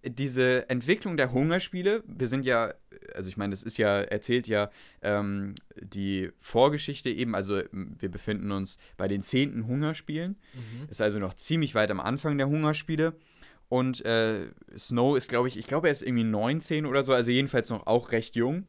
[0.03, 2.75] Diese Entwicklung der Hungerspiele, wir sind ja
[3.15, 4.71] also ich meine, das ist ja, erzählt ja
[5.03, 10.37] ähm, die Vorgeschichte eben, also wir befinden uns bei den zehnten Hungerspielen.
[10.55, 10.89] Mhm.
[10.89, 13.15] Ist also noch ziemlich weit am Anfang der Hungerspiele.
[13.69, 17.31] Und äh, Snow ist, glaube ich, ich glaube, er ist irgendwie 19 oder so, also
[17.31, 18.67] jedenfalls noch auch recht jung.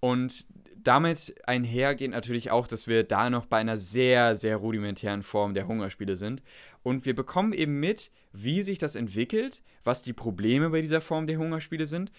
[0.00, 0.46] Und
[0.84, 5.66] damit einhergeht natürlich auch, dass wir da noch bei einer sehr, sehr rudimentären Form der
[5.66, 6.42] Hungerspiele sind.
[6.82, 11.26] Und wir bekommen eben mit, wie sich das entwickelt, was die Probleme bei dieser Form
[11.26, 12.12] der Hungerspiele sind.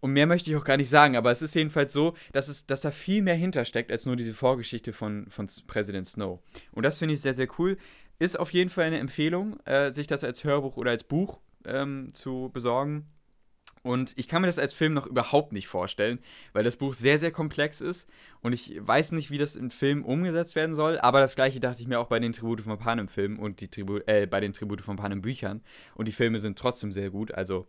[0.00, 2.66] Und mehr möchte ich auch gar nicht sagen, aber es ist jedenfalls so, dass, es,
[2.66, 6.40] dass da viel mehr hintersteckt als nur diese Vorgeschichte von, von Präsident Snow.
[6.72, 7.78] Und das finde ich sehr, sehr cool.
[8.18, 12.10] Ist auf jeden Fall eine Empfehlung, äh, sich das als Hörbuch oder als Buch ähm,
[12.12, 13.06] zu besorgen.
[13.84, 16.18] Und ich kann mir das als Film noch überhaupt nicht vorstellen,
[16.54, 18.08] weil das Buch sehr, sehr komplex ist.
[18.40, 20.98] Und ich weiß nicht, wie das im Film umgesetzt werden soll.
[20.98, 23.68] Aber das gleiche dachte ich mir auch bei den Tribute von Panem Filmen und die
[23.68, 25.62] Tribu äh, bei den Tribute von Panem Büchern.
[25.94, 27.32] Und die Filme sind trotzdem sehr gut.
[27.32, 27.66] Also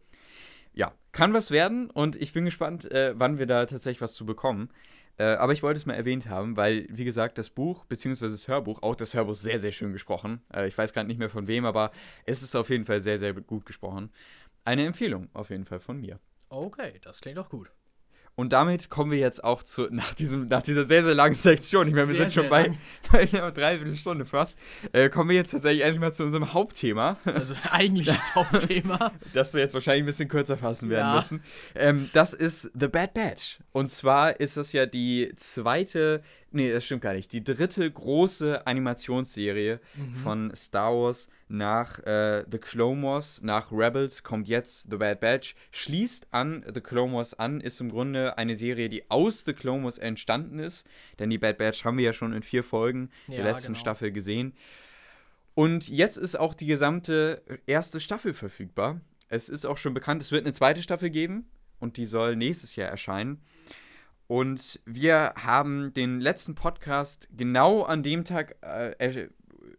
[0.73, 4.25] ja, kann was werden und ich bin gespannt, äh, wann wir da tatsächlich was zu
[4.25, 4.69] bekommen.
[5.17, 8.25] Äh, aber ich wollte es mal erwähnt haben, weil, wie gesagt, das Buch bzw.
[8.25, 10.41] das Hörbuch, auch das Hörbuch sehr, sehr schön gesprochen.
[10.53, 11.91] Äh, ich weiß gerade nicht mehr von wem, aber
[12.25, 14.11] es ist auf jeden Fall sehr, sehr gut gesprochen.
[14.65, 16.19] Eine Empfehlung auf jeden Fall von mir.
[16.49, 17.69] Okay, das klingt doch gut.
[18.37, 21.87] Und damit kommen wir jetzt auch zu, nach, diesem, nach dieser sehr, sehr langen Sektion,
[21.87, 22.75] ich meine, wir sehr, sind schon bei,
[23.11, 24.59] bei einer Dreiviertelstunde fast,
[24.91, 27.17] äh, kommen wir jetzt tatsächlich endlich mal zu unserem Hauptthema.
[27.25, 29.11] Also eigentlich das Hauptthema.
[29.33, 31.15] das wir jetzt wahrscheinlich ein bisschen kürzer fassen werden ja.
[31.15, 31.43] müssen.
[31.75, 33.59] Ähm, das ist The Bad Batch.
[33.71, 36.21] Und zwar ist das ja die zweite
[36.55, 37.31] nee, das stimmt gar nicht.
[37.31, 40.15] Die dritte große Animationsserie Mhm.
[40.17, 45.55] von Star Wars nach äh, The Clone Wars, nach Rebels kommt jetzt The Bad Batch,
[45.71, 49.83] schließt an The Clone Wars an, ist im Grunde eine Serie, die aus The Clone
[49.83, 50.87] Wars entstanden ist,
[51.19, 53.79] denn die Bad Batch haben wir ja schon in vier Folgen der Ja, letzten genau.
[53.79, 54.53] Staffel gesehen.
[55.53, 58.99] Und jetzt ist auch die gesamte erste Staffel verfügbar.
[59.29, 61.45] Es ist auch schon bekannt, es wird eine zweite Staffel geben
[61.79, 63.41] und die soll nächstes Jahr erscheinen.
[64.27, 69.29] Und wir haben den letzten Podcast genau an dem Tag äh, er-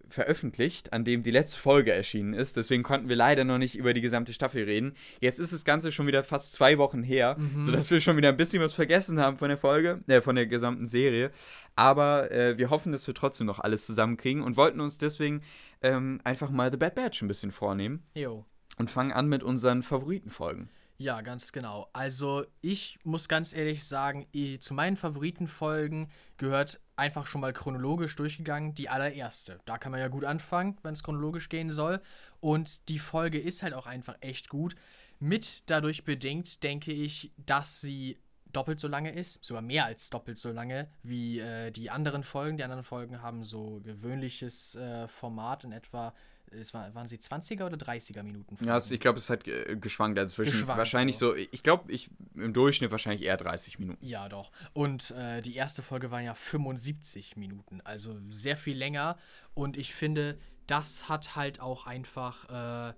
[0.08, 2.56] veröffentlicht, an dem die letzte Folge erschienen ist.
[2.56, 4.94] Deswegen konnten wir leider noch nicht über die gesamte Staffel reden.
[5.20, 7.64] Jetzt ist das Ganze schon wieder fast zwei Wochen her, Mhm.
[7.64, 10.46] sodass wir schon wieder ein bisschen was vergessen haben von der Folge, äh, von der
[10.46, 11.32] gesamten Serie.
[11.74, 15.42] Aber äh, wir hoffen, dass wir trotzdem noch alles zusammenkriegen und wollten uns deswegen
[15.82, 18.44] ähm, einfach mal The Bad Batch ein bisschen vornehmen Jo.
[18.78, 20.68] und fangen an mit unseren Favoritenfolgen.
[20.98, 21.88] Ja, ganz genau.
[21.92, 24.26] Also ich muss ganz ehrlich sagen,
[24.60, 29.60] zu meinen Favoritenfolgen gehört einfach schon mal chronologisch durchgegangen die allererste.
[29.66, 32.00] Da kann man ja gut anfangen, wenn es chronologisch gehen soll.
[32.40, 34.74] Und die Folge ist halt auch einfach echt gut.
[35.18, 38.18] Mit dadurch bedingt, denke ich, dass sie
[38.52, 42.56] doppelt so lange ist, sogar mehr als doppelt so lange wie äh, die anderen Folgen.
[42.56, 46.14] Die anderen Folgen haben so gewöhnliches äh, Format in etwa,
[46.50, 48.56] es war, waren sie 20er oder 30er Minuten?
[48.64, 50.18] Ja, es, ich glaube, es hat äh, geschwankt.
[50.18, 54.04] Also zwischen Geschwankt, wahrscheinlich so, ich glaube, ich im Durchschnitt wahrscheinlich eher 30 Minuten.
[54.04, 54.52] Ja, doch.
[54.72, 59.18] Und äh, die erste Folge waren ja 75 Minuten, also sehr viel länger.
[59.54, 62.94] Und ich finde, das hat halt auch einfach, äh,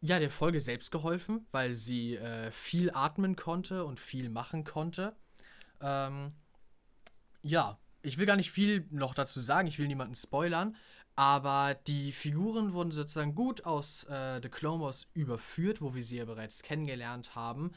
[0.00, 5.16] ja, der Folge selbst geholfen, weil sie äh, viel atmen konnte und viel machen konnte.
[5.80, 6.32] Ähm,
[7.42, 10.76] ja, ich will gar nicht viel noch dazu sagen, ich will niemanden spoilern,
[11.16, 16.16] aber die Figuren wurden sozusagen gut aus äh, The Clone Wars überführt, wo wir sie
[16.16, 17.72] ja bereits kennengelernt haben.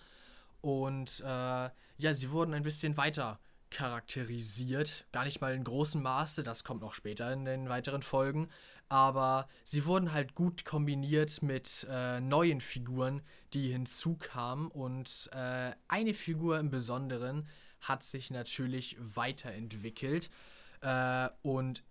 [0.62, 5.06] Und äh, ja, sie wurden ein bisschen weiter charakterisiert.
[5.12, 8.50] Gar nicht mal in großem Maße, das kommt noch später in den weiteren Folgen.
[8.90, 13.22] Aber sie wurden halt gut kombiniert mit äh, neuen Figuren,
[13.54, 14.70] die hinzukamen.
[14.70, 17.48] Und äh, eine Figur im Besonderen
[17.82, 20.30] hat sich natürlich weiterentwickelt.
[20.82, 21.84] Äh, und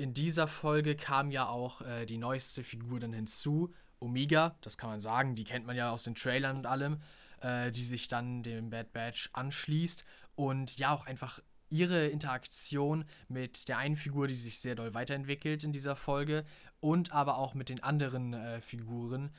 [0.00, 4.88] in dieser Folge kam ja auch äh, die neueste Figur dann hinzu, Omega, das kann
[4.88, 7.02] man sagen, die kennt man ja aus den Trailern und allem,
[7.42, 13.68] äh, die sich dann dem Bad Batch anschließt und ja auch einfach ihre Interaktion mit
[13.68, 16.46] der einen Figur, die sich sehr doll weiterentwickelt in dieser Folge
[16.80, 19.30] und aber auch mit den anderen äh, Figuren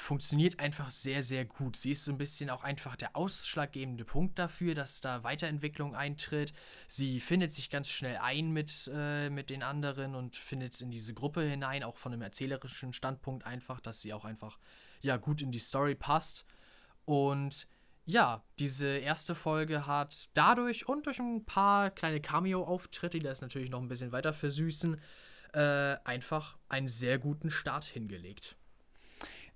[0.00, 1.76] funktioniert einfach sehr, sehr gut.
[1.76, 6.52] Sie ist so ein bisschen auch einfach der ausschlaggebende Punkt dafür, dass da Weiterentwicklung eintritt.
[6.86, 11.14] Sie findet sich ganz schnell ein mit, äh, mit den anderen und findet in diese
[11.14, 14.58] Gruppe hinein, auch von einem erzählerischen Standpunkt einfach, dass sie auch einfach
[15.02, 16.44] ja gut in die Story passt.
[17.04, 17.66] Und
[18.04, 23.70] ja, diese erste Folge hat dadurch und durch ein paar kleine Cameo-Auftritte, die das natürlich
[23.70, 25.00] noch ein bisschen weiter versüßen,
[25.52, 28.56] äh, einfach einen sehr guten Start hingelegt.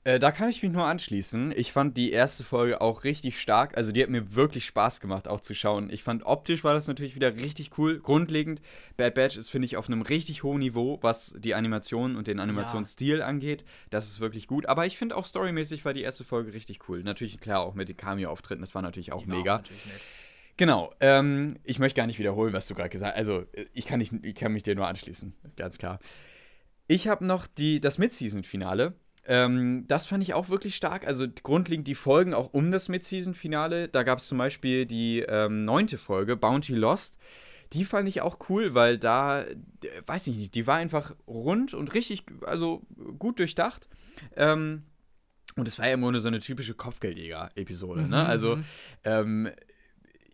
[0.06, 1.52] Äh, da kann ich mich nur anschließen.
[1.56, 3.74] Ich fand die erste Folge auch richtig stark.
[3.76, 5.88] Also die hat mir wirklich Spaß gemacht, auch zu schauen.
[5.90, 8.00] Ich fand optisch war das natürlich wieder richtig cool.
[8.00, 8.60] Grundlegend,
[8.98, 12.38] Bad Batch ist, finde ich, auf einem richtig hohen Niveau, was die Animation und den
[12.38, 13.64] Animationsstil angeht.
[13.88, 14.66] Das ist wirklich gut.
[14.66, 17.02] Aber ich finde auch storymäßig war die erste Folge richtig cool.
[17.02, 19.56] Natürlich, klar, auch mit den Cameo-Auftritten, das war natürlich auch war mega.
[19.56, 20.00] natürlich nett.
[20.58, 20.92] Genau.
[21.00, 23.18] Ähm, ich möchte gar nicht wiederholen, was du gerade gesagt hast.
[23.18, 25.34] Also, äh, ich kann, nicht, ich kann mich dir nur anschließen.
[25.56, 25.98] Ganz klar.
[26.86, 28.92] Ich habe noch die, das Mid-Season-Finale.
[29.26, 31.06] Ähm, das fand ich auch wirklich stark.
[31.06, 33.88] Also grundlegend die Folgen auch um das Mid-Season-Finale.
[33.88, 37.16] Da gab es zum Beispiel die ähm, neunte Folge, Bounty Lost.
[37.72, 39.44] Die fand ich auch cool, weil da,
[40.06, 42.82] weiß ich nicht, die war einfach rund und richtig, also
[43.18, 43.88] gut durchdacht.
[44.36, 44.82] Ähm,
[45.56, 48.06] und es war ja im Grunde so eine typische Kopfgeldjäger-Episode, ne?
[48.06, 48.64] Mhm, Also, mhm.
[49.04, 49.50] ähm,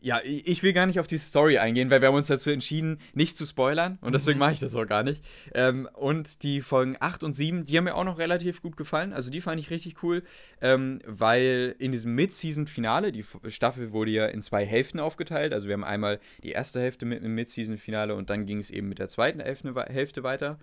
[0.02, 2.98] ja, ich will gar nicht auf die Story eingehen, weil wir haben uns dazu entschieden,
[3.14, 4.40] nicht zu spoilern und deswegen Mhm.
[4.40, 5.22] mache ich das auch gar nicht.
[5.54, 9.12] Ähm, und die Folgen 8 und 7, die haben mir auch noch relativ gut gefallen.
[9.12, 10.22] Also die fand ich richtig cool,
[10.62, 15.52] ähm, weil in diesem Mid-Season-Finale, die Staffel wurde ja in zwei Hälften aufgeteilt.
[15.52, 18.88] Also wir haben einmal die erste Hälfte mit dem Mid-Season-Finale und dann ging es eben
[18.88, 20.58] mit der zweiten Hälfte, Hälfte weiter.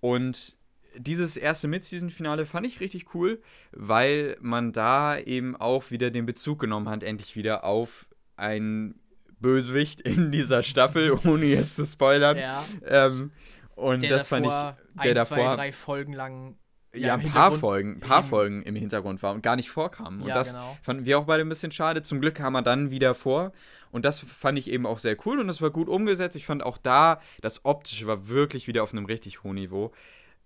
[0.00, 0.56] Und
[0.96, 3.40] dieses erste Mid-Season-Finale fand ich richtig cool,
[3.72, 8.06] weil man da eben auch wieder den Bezug genommen hat, endlich wieder auf
[8.40, 8.98] einen
[9.38, 12.36] Bösewicht in dieser Staffel, ohne jetzt zu spoilern.
[12.36, 13.30] Ja, Ähm,
[13.76, 16.56] und der das fand ich, der ein, davor, zwei, drei Folgen lang
[16.92, 18.22] ja, im ein paar Folgen, ein paar.
[18.24, 20.22] Folgen im Hintergrund war und gar nicht vorkam.
[20.22, 20.76] Und Ja, das genau.
[20.82, 22.02] fanden wir auch beide ein bisschen schade.
[22.02, 23.52] Zum Glück kam er dann wieder vor.
[23.92, 26.36] Und das fand ich eben auch sehr cool und das war gut umgesetzt.
[26.36, 29.92] Ich fand auch da, das Optische war wirklich wieder auf einem richtig hohen Niveau.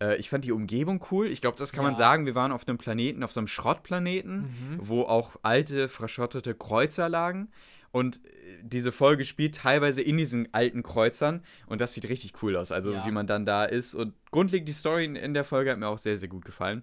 [0.00, 1.26] Äh, ich fand die Umgebung cool.
[1.28, 1.98] Ich glaube, das kann man Ja.
[1.98, 2.26] sagen.
[2.26, 4.78] Wir waren auf einem Planeten, auf so einem Schrottplaneten, Mhm.
[4.80, 7.48] wo auch alte, verschrottete Kreuzer lagen.
[7.94, 8.30] Und äh,
[8.64, 12.72] diese Folge spielt teilweise in diesen alten Kreuzern und das sieht richtig cool aus.
[12.72, 13.06] Also Ja.
[13.06, 13.94] wie man dann da ist.
[13.94, 16.82] Und grundlegend die Story in- in der Folge hat mir auch sehr, sehr gut gefallen.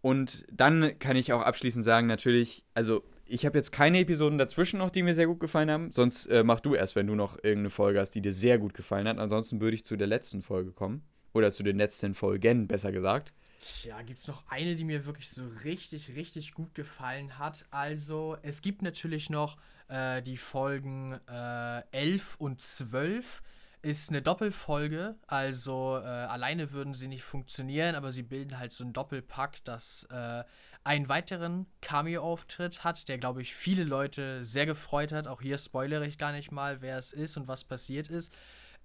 [0.00, 4.78] Und dann kann ich auch abschließend sagen, natürlich, also ich habe jetzt keine Episoden dazwischen
[4.78, 5.92] noch, die mir sehr gut gefallen haben.
[5.92, 8.74] Sonst äh, mach du erst, wenn du noch irgendeine Folge hast, die dir sehr gut
[8.74, 9.18] gefallen hat.
[9.18, 11.02] Ansonsten würde ich zu der letzten Folge kommen.
[11.34, 13.32] Oder zu den letzten Folgen, besser gesagt.
[13.60, 17.66] Tja, gibt es noch eine, die mir wirklich so richtig, richtig gut gefallen hat?
[17.70, 19.56] Also, es gibt natürlich noch
[19.88, 23.42] äh, die Folgen äh, 11 und 12.
[23.80, 28.82] Ist eine Doppelfolge, also äh, alleine würden sie nicht funktionieren, aber sie bilden halt so
[28.82, 30.42] einen Doppelpack, das äh,
[30.82, 35.28] einen weiteren Cameo-Auftritt hat, der, glaube ich, viele Leute sehr gefreut hat.
[35.28, 38.32] Auch hier spoilere ich gar nicht mal, wer es ist und was passiert ist.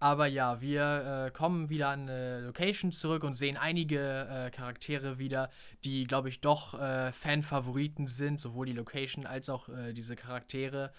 [0.04, 5.18] Aber ja, wir äh, kommen wieder an eine Location zurück und sehen einige äh, Charaktere
[5.18, 5.50] wieder,
[5.86, 10.92] die, glaube ich, doch äh, Fan-Favoriten sind, sowohl die Location als auch äh, diese Charaktere.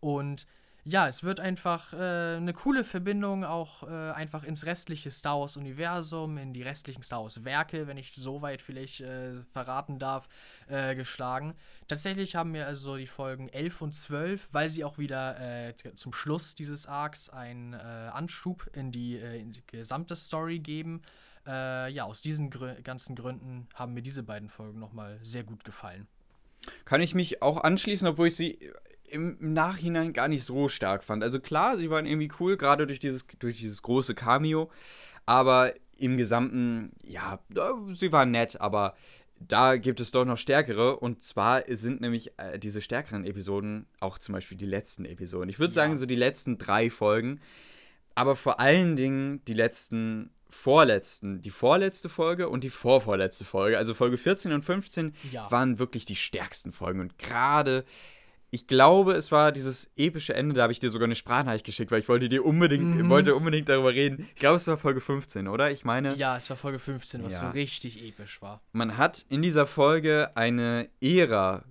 [0.00, 0.44] Und
[0.88, 6.38] ja, es wird einfach äh, eine coole Verbindung auch äh, einfach ins restliche Star Wars-Universum,
[6.38, 10.30] in die restlichen Star Wars-Werke, wenn ich so weit vielleicht äh, verraten darf,
[10.66, 11.52] äh, geschlagen.
[11.88, 16.14] Tatsächlich haben mir also die Folgen 11 und 12, weil sie auch wieder äh, zum
[16.14, 21.02] Schluss dieses Arcs einen äh, Anschub in die, in die gesamte Story geben.
[21.46, 26.06] Ja, aus diesen Grü ganzen Gründen haben mir diese beiden Folgen nochmal sehr gut gefallen.
[26.84, 28.70] Kann ich mich auch anschließen, obwohl ich sie
[29.10, 31.22] im Nachhinein gar nicht so stark fand.
[31.22, 34.70] Also klar, sie waren irgendwie cool, gerade durch dieses, durch dieses große Cameo.
[35.26, 37.40] Aber im Gesamten, ja,
[37.92, 38.94] sie waren nett, aber
[39.40, 40.96] da gibt es doch noch stärkere.
[40.98, 45.48] Und zwar sind nämlich äh, diese stärkeren Episoden auch zum Beispiel die letzten Episoden.
[45.48, 45.74] Ich würde Ja.
[45.74, 47.40] sagen, so die letzten drei Folgen.
[48.14, 53.78] Aber vor allen Dingen die letzten, vorletzten, die vorletzte Folge und die vorvorletzte Folge.
[53.78, 55.48] Also Folge 14 und 15 Ja.
[55.52, 57.00] waren wirklich die stärksten Folgen.
[57.00, 57.84] Und gerade,
[58.50, 61.90] ich glaube, es war dieses epische Ende, da habe ich dir sogar eine Sprachnachricht geschickt,
[61.90, 63.10] weil ich wollte dir unbedingt, Mhm.
[63.10, 64.26] wollte unbedingt darüber reden.
[64.34, 65.70] Ich glaube, es war Folge 15, oder?
[65.70, 67.40] Ich meine, Ja, es war Folge 15, was Ja.
[67.40, 68.62] so richtig episch war.
[68.72, 71.64] man hat in dieser Folge eine Ära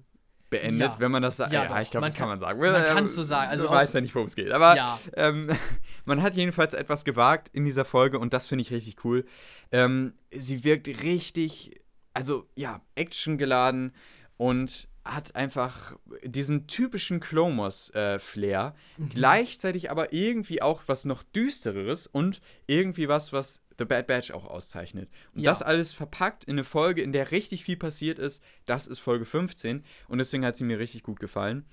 [0.50, 1.00] beendet, Ja.
[1.00, 1.52] wenn man das sagt.
[1.52, 2.60] Ja, Ja, ich glaube, Man das kann, kann- man sagen.
[2.62, 3.50] man Äh, kann's so sagen.
[3.52, 4.52] Also du auch- weißt ja nicht, worum es geht.
[4.52, 4.98] Aber Ja.
[5.16, 5.50] ähm,
[6.06, 9.26] man hat jedenfalls etwas gewagt in dieser Folge und das finde ich richtig cool.
[9.74, 11.82] Ähm, sie wirkt richtig,
[12.14, 13.94] also ja, actiongeladen
[14.38, 19.10] und hat einfach diesen typischen Clomos-Flair, Mhm.
[19.10, 24.46] gleichzeitig aber irgendwie auch was noch düstereres und irgendwie was, was The Bad Batch auch
[24.46, 25.10] auszeichnet.
[25.34, 25.52] Und Ja.
[25.52, 29.26] das alles verpackt in eine Folge, in der richtig viel passiert ist, das ist Folge
[29.26, 31.66] 15 und deswegen hat sie mir richtig gut gefallen.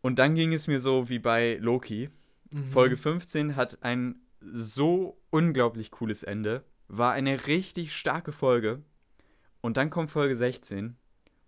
[0.00, 2.10] Und dann ging es mir so wie bei Loki.
[2.52, 2.70] Mhm.
[2.70, 8.82] Folge 15 hat ein so unglaublich cooles Ende, war eine richtig starke Folge.
[9.60, 10.96] Und dann kommt Folge 16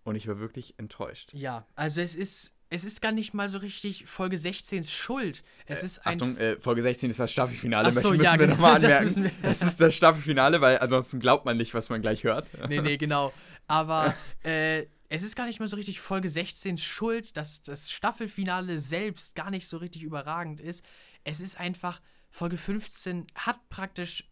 [0.09, 1.31] und ich war wirklich enttäuscht.
[1.35, 5.43] Ja, also es ist, es ist gar nicht mal so richtig Folge 16s Schuld.
[5.67, 6.15] Es ist ein.
[6.21, 9.05] Achtung, äh, Folge 16 ist das Staffelfinale, Ach so, müssen ja, wir genau, das anmerken.
[9.05, 12.51] müssen wir- Das ist das Staffelfinale, weil ansonsten glaubt man nicht, was man gleich hört.
[12.69, 13.33] Nee, nee, genau.
[13.67, 18.79] Aber äh, es ist gar nicht mal so richtig Folge 16 schuld, dass das Staffelfinale
[18.79, 20.85] selbst gar nicht so richtig überragend ist.
[21.25, 22.01] Es ist einfach,
[22.31, 24.29] Folge 15 hat praktisch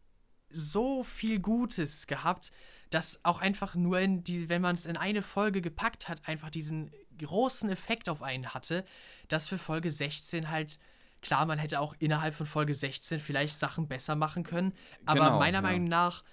[0.51, 2.51] so viel Gutes gehabt,
[2.97, 6.49] dass auch einfach nur, in die, wenn man es in eine Folge gepackt hat, einfach
[6.49, 8.87] diesen großen Effekt auf einen hatte,
[9.29, 10.79] dass für Folge 16 halt.
[11.21, 14.73] Klar, man hätte auch innerhalb von Folge 16 vielleicht Sachen besser machen können,
[15.05, 15.63] aber Genau, meiner ja.
[15.63, 16.25] Meinung nach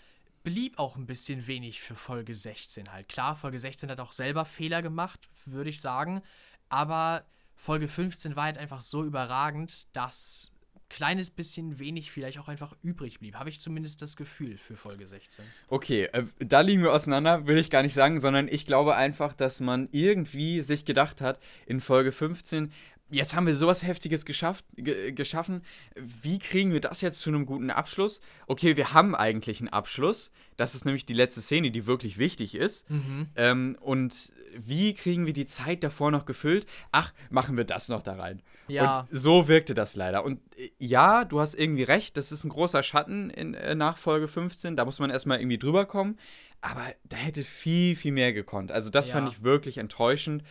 [0.44, 3.10] blieb auch ein bisschen wenig für Folge 16 halt.
[3.10, 6.22] Klar, Folge 16 hat auch selber Fehler gemacht, würde ich sagen.
[6.70, 7.26] Aber
[7.58, 10.53] Folge 15 war halt einfach so überragend, dass
[10.94, 13.36] kleines bisschen wenig vielleicht auch einfach übrig blieb.
[13.36, 15.44] Habe ich zumindest das Gefühl für Folge 16.
[15.68, 19.34] Okay, äh, da liegen wir auseinander, will ich gar nicht sagen, sondern ich glaube einfach,
[19.34, 22.72] dass man irgendwie sich gedacht hat, in Folge 15,
[23.10, 25.64] jetzt haben wir sowas Heftiges geschafft, ge geschaffen,
[25.96, 28.22] wie kriegen wir das jetzt zu einem guten Abschluss?
[28.46, 32.54] Okay, wir haben eigentlich einen Abschluss, das ist nämlich die letzte Szene, die wirklich wichtig
[32.54, 32.88] ist.
[33.36, 36.66] Ähm, und wie kriegen wir die Zeit davor noch gefüllt?
[36.92, 38.42] Ach, machen wir das noch da rein.
[38.68, 39.02] Ja.
[39.02, 40.24] Und so wirkte das leider.
[40.24, 44.28] Und äh, ja, du hast irgendwie recht, das ist ein großer Schatten in äh, Nachfolge
[44.28, 44.76] 15.
[44.76, 46.18] Da muss man erstmal irgendwie drüber kommen.
[46.62, 48.72] Aber da hätte viel, viel mehr gekonnt.
[48.72, 49.14] Also, das Ja.
[49.16, 50.44] fand ich wirklich enttäuschend.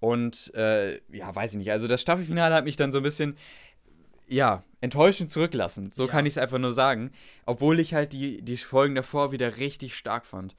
[0.00, 1.70] Und äh, ja, weiß ich nicht.
[1.70, 3.36] Also, das Staffelfinale hat mich dann so ein bisschen,
[4.26, 5.92] ja, enttäuschend zurücklassen.
[5.92, 6.10] So Ja.
[6.10, 7.12] kann ich es einfach nur sagen.
[7.46, 10.56] Obwohl ich halt die, die Folgen davor wieder richtig stark fand.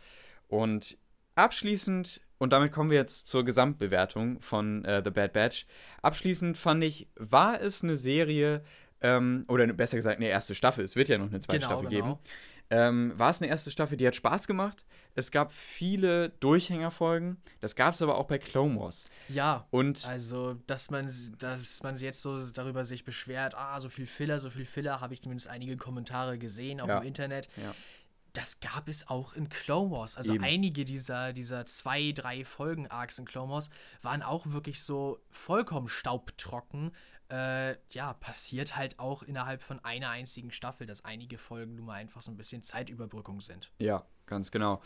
[0.48, 0.98] Und
[1.36, 5.66] abschließend, und damit kommen wir jetzt zur Gesamtbewertung von äh, The Bad Batch.
[6.02, 8.64] Abschließend fand ich, war es eine Serie,
[9.02, 11.90] ähm, oder besser gesagt eine erste Staffel, es wird ja noch eine zweite Genau, Staffel
[11.90, 12.06] genau.
[12.16, 12.20] geben,
[12.70, 14.86] ähm, war es eine erste Staffel, die hat Spaß gemacht.
[15.16, 17.38] Es gab viele Durchhängerfolgen.
[17.62, 19.06] Das gab es aber auch bei Clone Wars.
[19.30, 19.68] Ja.
[19.70, 24.40] Und Also, dass man, dass man jetzt so darüber sich beschwert, ah, so viel Filler,
[24.40, 26.98] so viel Filler, habe ich zumindest einige Kommentare gesehen, auch Ja.
[26.98, 27.48] im Internet.
[27.58, 27.76] ja,
[28.34, 30.18] Das gab es auch in Clone Wars.
[30.18, 30.44] Also Eben.
[30.44, 33.70] einige dieser, dieser zwei, drei Folgen-Arcs in Clone Wars
[34.02, 36.92] waren auch wirklich so vollkommen staubtrocken.
[37.30, 41.94] Äh, ja, passiert halt auch innerhalb von einer einzigen Staffel, dass einige Folgen nun mal
[41.94, 43.72] einfach so ein bisschen Zeitüberbrückung sind.
[43.80, 44.82] ja, ganz genau.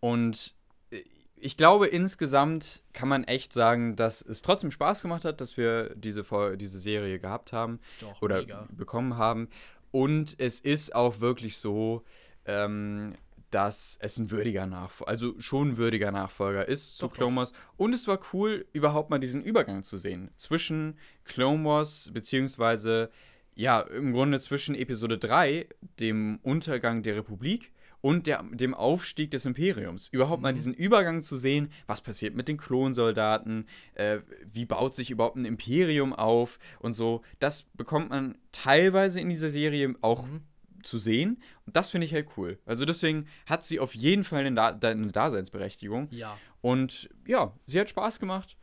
[0.00, 0.54] Und
[0.90, 1.02] äh,
[1.36, 5.94] ich glaube, insgesamt kann man echt sagen, dass es trotzdem Spaß gemacht hat, dass wir
[5.94, 6.24] diese,
[6.56, 7.80] diese Serie gehabt haben.
[8.00, 8.68] Doch, oder mega.
[8.70, 9.48] bekommen haben.
[9.90, 12.04] Und es ist auch wirklich so,
[12.46, 13.14] ähm,
[13.50, 17.14] dass es ein würdiger Nachfolger, also schon ein würdiger Nachfolger ist zu doch.
[17.14, 17.52] Clone Wars.
[17.76, 23.10] Und es war cool, überhaupt mal diesen Übergang zu sehen zwischen Clone Wars, beziehungsweise,
[23.54, 25.68] ja, im Grunde zwischen Episode 3,
[26.00, 27.70] dem Untergang der Republik,
[28.00, 30.08] und der, dem Aufstieg des Imperiums.
[30.08, 30.56] Überhaupt mal Mhm.
[30.56, 34.18] diesen Übergang zu sehen, was passiert mit den Klonsoldaten, äh,
[34.52, 37.22] wie baut sich überhaupt ein Imperium auf und so.
[37.38, 40.42] Das bekommt man teilweise in dieser Serie auch Mhm.
[40.86, 41.42] Zu sehen.
[41.66, 42.58] Und das finde ich halt cool.
[42.66, 46.08] Also deswegen hat sie auf jeden Fall eine, da eine Daseinsberechtigung.
[46.10, 46.36] Ja.
[46.60, 48.56] Und ja, sie hat Spaß gemacht.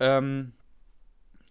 [0.00, 0.52] Ähm,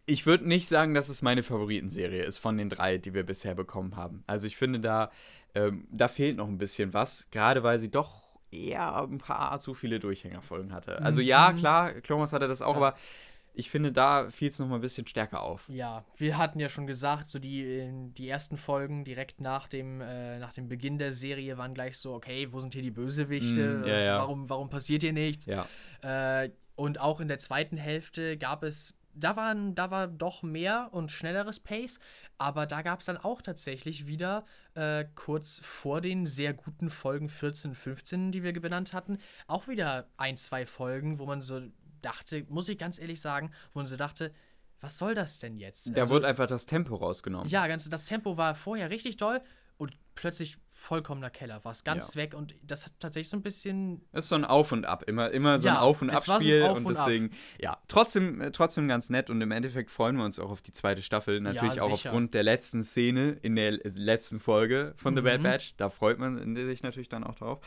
[0.06, 3.56] ich würde nicht sagen, dass es meine Favoritenserie ist von den drei, die wir bisher
[3.56, 4.24] bekommen haben.
[4.26, 5.12] Also ich finde, da,
[5.54, 9.74] ähm, da fehlt noch ein bisschen was, gerade weil sie doch eher ein paar zu
[9.74, 11.02] viele Durchhängerfolgen hatte.
[11.02, 11.58] Also ja, Mhm.
[11.58, 12.98] klar, Clomas hatte das auch, Das- aber
[13.58, 15.68] ich finde, da fiel es noch mal ein bisschen stärker auf.
[15.68, 20.38] Ja, wir hatten ja schon gesagt, so die, die ersten Folgen direkt nach dem, äh,
[20.38, 23.80] nach dem Beginn der Serie waren gleich so, okay, wo sind hier die Bösewichte?
[23.80, 24.18] Mm, ja, ja.
[24.20, 25.48] Warum, warum passiert hier nichts?
[25.48, 25.68] Ja.
[26.04, 30.90] Äh, und auch in der zweiten Hälfte gab es, da, waren, da war doch mehr
[30.92, 32.00] und schnelleres Pace,
[32.38, 34.46] aber da gab es dann auch tatsächlich wieder
[34.76, 40.08] äh, kurz vor den sehr guten Folgen 14, 15, die wir benannt hatten, auch wieder
[40.18, 41.60] ein, zwei Folgen, wo man so
[42.02, 44.34] dachte, muss ich ganz ehrlich sagen, wo man so dachte,
[44.80, 45.96] was soll das denn jetzt?
[45.98, 47.48] Da Also, wurde einfach das Tempo rausgenommen.
[47.50, 49.42] ja, ganz, das Tempo war vorher richtig doll
[49.78, 52.22] und plötzlich vollkommener Keller, war es ganz Ja.
[52.22, 55.04] weg und das hat tatsächlich so ein bisschen Es ist so ein Auf und Ab,
[55.08, 57.06] immer, immer so Ja, ein Auf und war so Ab-Spiel Auf und und Ab.
[57.08, 60.62] deswegen, ja, trotzdem, äh, trotzdem ganz nett und im Endeffekt freuen wir uns auch auf
[60.62, 61.42] die zweite Staffel.
[61.42, 62.10] Natürlich auch sicher.
[62.12, 65.44] aufgrund der letzten Szene in der letzten Folge von The Bad Mhm.
[65.44, 65.74] Batch.
[65.78, 67.60] Da freut man sich natürlich dann auch drauf.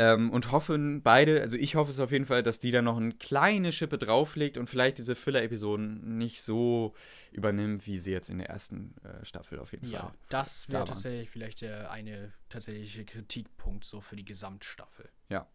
[0.00, 2.96] Ähm, und hoffen beide, also ich hoffe es auf jeden Fall, dass die da noch
[2.98, 6.94] eine kleine Schippe drauflegt und vielleicht diese Filler-Episoden nicht so
[7.32, 10.12] übernimmt, wie sie jetzt in der ersten äh, Staffel auf jeden Ja, Fall.
[10.28, 10.88] das da wäre waren.
[10.88, 15.08] tatsächlich vielleicht der eine tatsächliche Kritikpunkt so für die Gesamtstaffel.
[15.28, 15.48] Ja,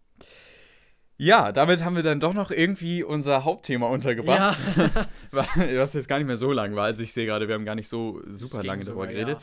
[1.52, 4.60] damit haben wir dann doch noch irgendwie unser Hauptthema untergebracht.
[5.32, 6.86] Was jetzt gar nicht mehr so lang war.
[6.86, 9.38] Also ich sehe gerade, wir haben gar nicht so super lange darüber sogar, geredet.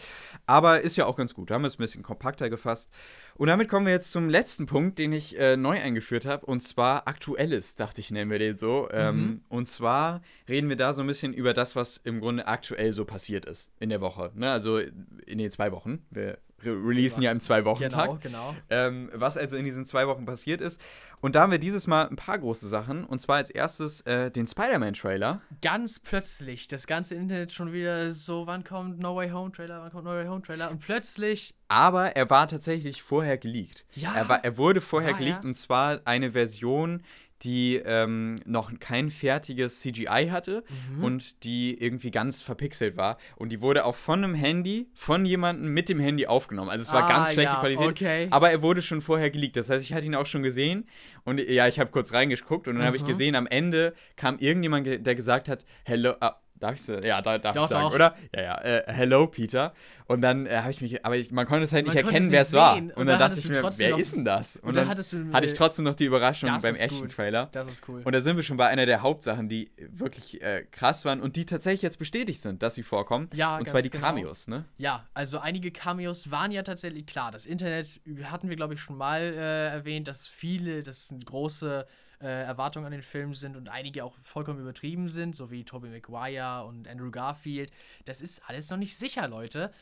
[0.47, 1.51] Aber ist ja auch ganz gut.
[1.51, 2.91] Da haben wir es ein bisschen kompakter gefasst.
[3.35, 6.45] Und damit kommen wir jetzt zum letzten Punkt, den ich äh, neu eingeführt habe.
[6.45, 8.89] Und zwar Aktuelles, dachte ich, nennen wir den so.
[8.91, 12.93] Ähm, und zwar reden wir da so ein bisschen über das, was im Grunde aktuell
[12.93, 14.33] so passiert ist in der Woche.
[14.35, 14.51] Ne?
[14.51, 16.05] Also in den zwei Wochen.
[16.11, 18.57] Wir re releasen ja im Zwei-Wochen-Tag Genau, genau.
[18.68, 20.81] ähm, was also in diesen zwei Wochen passiert ist.
[21.21, 23.05] Und da haben wir dieses Mal ein paar große Sachen.
[23.05, 25.41] Und zwar als erstes äh, den Spider-Man-Trailer.
[25.61, 29.91] Ganz plötzlich, das ganze Internet schon wieder so, wann kommt No Way Home Trailer, wann
[29.91, 33.85] kommt No Way Home Trailer und plötzlich, Aber er war tatsächlich vorher geleakt.
[33.93, 35.49] Ja, Er, war, er wurde vorher war geleakt er?
[35.49, 37.03] und zwar eine Version,
[37.43, 40.62] die ähm, noch kein fertiges CGI hatte
[40.99, 41.05] Mhm.
[41.05, 43.18] und die irgendwie ganz verpixelt war.
[43.36, 46.70] Und die wurde auch von einem Handy, von jemandem mit dem Handy aufgenommen.
[46.70, 47.86] Also es war Ah, ganz schlechte ja, Qualität.
[47.88, 48.28] okay.
[48.30, 49.57] Aber er wurde schon vorher geleakt.
[49.57, 50.86] Das heißt, ich hatte ihn auch schon gesehen.
[51.24, 53.07] Und ja, ich habe kurz reingeguckt und dann habe ich Mhm.
[53.09, 57.04] gesehen, am Ende kam irgendjemand, ge- der gesagt hat, hello, ah, darf ich sagen?
[57.04, 57.94] Ja, da, darf Doch, ich sagen, doch.
[57.94, 58.16] oder?
[58.34, 59.72] Ja, ja, äh, hello, Peter.
[60.06, 62.16] Und dann äh, habe ich mich, aber ich, man konnte es halt Man nicht konnte
[62.16, 62.76] erkennen, wer es war.
[62.76, 64.56] Und, Und dann da dachte ich mir, wer noch- ist denn das?
[64.56, 66.74] Und, und dann dann hattest du, hatte ich äh, trotzdem noch die Überraschung das beim
[66.74, 67.12] echten gut.
[67.12, 67.48] Trailer.
[67.52, 68.02] das ist cool.
[68.04, 71.36] Und da sind wir schon bei einer der Hauptsachen, die wirklich äh, krass waren und
[71.36, 73.30] die tatsächlich jetzt bestätigt sind, dass sie vorkommen.
[73.34, 74.06] Ja, und zwar die genau.
[74.08, 74.64] Cameos, ne?
[74.78, 77.30] Ja, also einige Cameos waren ja tatsächlich klar.
[77.30, 81.86] Das Internet hatten wir, glaube ich, schon mal äh, erwähnt, dass viele, dass große
[82.21, 85.89] äh, Erwartungen an den Film sind und einige auch vollkommen übertrieben sind, so wie Tobey
[85.89, 87.71] Maguire und Andrew Garfield.
[88.05, 89.73] Das ist alles noch nicht sicher, Leute.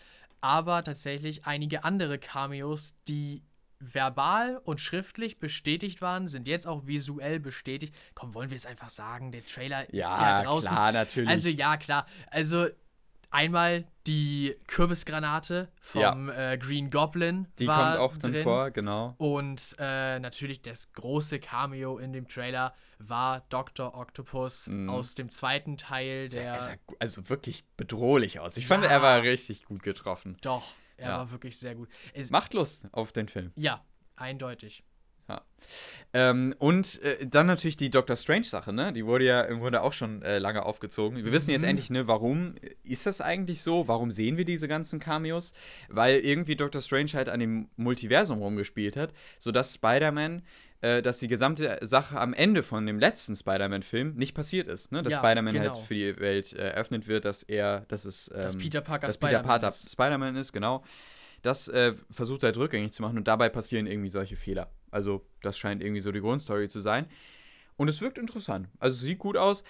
[0.41, 3.43] Aber tatsächlich einige andere Cameos, die
[3.80, 7.95] verbal und schriftlich bestätigt waren, sind jetzt auch visuell bestätigt.
[8.14, 9.32] Komm, wollen wir es einfach sagen?
[9.32, 10.70] Der Trailer ist ja draußen.
[10.70, 11.30] klar, natürlich.
[11.30, 12.07] Also ja, klar.
[12.28, 12.68] Also
[13.30, 17.46] einmal die Kürbisgranate vom äh, Green Goblin.
[17.58, 18.42] die war kommt auch dann drin.
[18.42, 19.14] vor, genau.
[19.18, 23.94] Und äh, natürlich das große Cameo in dem Trailer war Dr.
[23.94, 24.90] Octopus Mhm.
[24.90, 26.54] aus dem zweiten Teil der.
[26.54, 28.56] er sah also wirklich bedrohlich aus.
[28.56, 28.90] Ich fand, Ja.
[28.90, 30.36] er war richtig gut getroffen.
[30.42, 30.74] doch.
[30.96, 31.18] Er Ja.
[31.18, 31.88] war wirklich sehr gut.
[32.12, 33.52] Es, Macht Lust auf den Film.
[33.54, 33.84] ja,
[34.16, 34.82] eindeutig.
[36.14, 38.94] Ähm, und äh, dann natürlich die Doctor Strange-Sache, ne?
[38.94, 41.22] Die wurde ja im Grunde auch schon äh, lange aufgezogen.
[41.22, 41.68] Wir wissen jetzt Mhm.
[41.68, 43.88] endlich, ne, warum ist das eigentlich so?
[43.88, 45.52] Warum sehen wir diese ganzen Cameos?
[45.90, 50.40] Weil irgendwie Doctor Strange halt an dem Multiversum rumgespielt hat, sodass Spider-Man,
[50.80, 55.02] äh, dass die gesamte Sache am Ende von dem letzten Spider-Man-Film nicht passiert ist, ne?
[55.02, 55.84] Dass Ja, Spider-Man halt genau.
[55.84, 59.44] für die Welt äh, eröffnet wird, dass er, dass es, ähm, Dass Peter Parker Spider-Man
[59.44, 59.90] Parker ist.
[59.90, 60.82] Spider-Man ist, genau.
[61.43, 64.70] Das äh, versucht er halt rückgängig zu machen und dabei passieren irgendwie solche Fehler.
[64.91, 67.07] Also, das scheint irgendwie so die Grundstory zu sein.
[67.76, 68.68] Und es wirkt interessant.
[68.78, 69.64] Also, es sieht gut aus.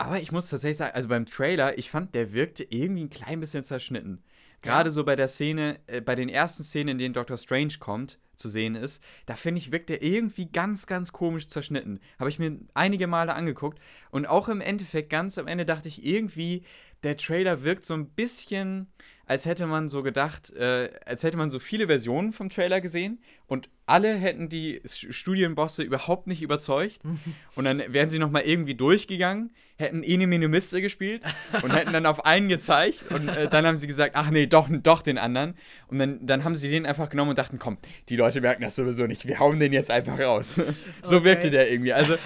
[0.00, 3.40] Aber ich muss tatsächlich sagen, also beim Trailer, ich fand, der wirkte irgendwie ein klein
[3.40, 4.22] bisschen zerschnitten.
[4.62, 8.18] Gerade so bei der Szene, äh, bei den ersten Szenen, in denen Doctor Strange kommt,
[8.34, 12.00] zu sehen ist, da finde ich, wirkt der irgendwie ganz, ganz komisch zerschnitten.
[12.20, 13.80] Habe ich mir einige Male angeguckt.
[14.10, 16.62] Und auch im Endeffekt, ganz am Ende, dachte ich irgendwie,
[17.02, 18.86] der Trailer wirkt so ein bisschen,
[19.28, 23.18] als hätte man so gedacht, äh, als hätte man so viele Versionen vom Trailer gesehen
[23.46, 27.00] und alle hätten die Studienbosse überhaupt nicht überzeugt.
[27.54, 31.22] Und dann wären sie nochmal irgendwie durchgegangen, hätten Ene Mene Miste gespielt
[31.62, 34.68] und hätten dann auf einen gezeigt und äh, dann haben sie gesagt, ach nee, doch,
[34.82, 35.54] doch den anderen.
[35.88, 38.76] Und dann, dann haben sie den einfach genommen und dachten, komm, die Leute merken das
[38.76, 40.60] sowieso nicht, wir hauen den jetzt einfach raus.
[41.02, 41.24] so Okay.
[41.24, 41.92] wirkte der irgendwie.
[41.92, 42.16] Also,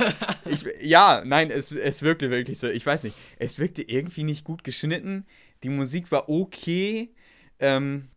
[0.47, 2.69] ich, ja, nein, es, es wirkte wirklich so.
[2.69, 5.25] Ich weiß nicht, es wirkte irgendwie nicht gut geschnitten.
[5.63, 7.15] Die Musik war okay.
[7.59, 8.09] Ähm,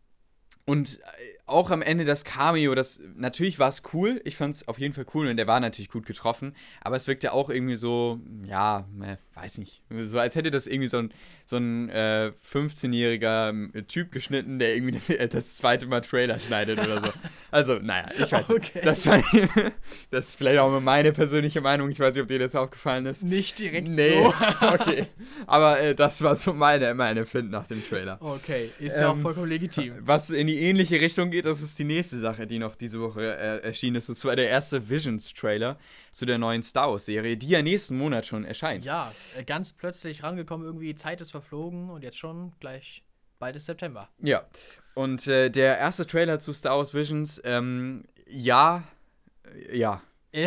[0.66, 1.04] und äh,
[1.46, 4.20] auch am Ende das Cameo, das natürlich war es cool.
[4.26, 6.56] Ich fand es auf jeden Fall cool und der war natürlich gut getroffen.
[6.82, 8.88] Aber es wirkte auch irgendwie so, ja,
[9.36, 11.14] weiß nicht, so als hätte das irgendwie so ein,
[11.48, 16.80] so ein äh, 15-jähriger Typ geschnitten, der irgendwie das, äh, das zweite Mal Trailer schneidet
[16.80, 17.12] oder so.
[17.52, 18.72] Also, naja, ich weiß Okay.
[18.76, 18.86] nicht.
[18.86, 19.22] Das, war,
[20.12, 21.90] das ist vielleicht auch mal meine persönliche Meinung.
[21.90, 23.24] Ich weiß nicht, ob dir das aufgefallen ist.
[23.24, 24.34] Nicht direkt Nee, so.
[24.68, 25.08] okay.
[25.46, 28.18] Aber äh, das war so meine, mein Empfinden nach dem Trailer.
[28.22, 29.94] Okay, ist ja auch Ähm, vollkommen legitim.
[30.00, 33.22] Was in die ähnliche Richtung geht, das ist die nächste Sache, die noch diese Woche
[33.22, 34.10] äh, erschienen ist.
[34.10, 35.78] Und zwar der erste Visions-Trailer
[36.16, 38.86] zu der neuen Star Wars-Serie, die ja nächsten Monat schon erscheint.
[38.86, 43.04] Ja, äh, ganz plötzlich rangekommen, irgendwie Zeit ist verflogen und jetzt schon gleich
[43.38, 44.08] bald ist September.
[44.20, 44.46] Ja.
[44.94, 48.86] Und äh, der erste Trailer zu Star Wars Visions, ähm, ja,
[49.44, 50.02] äh, ja.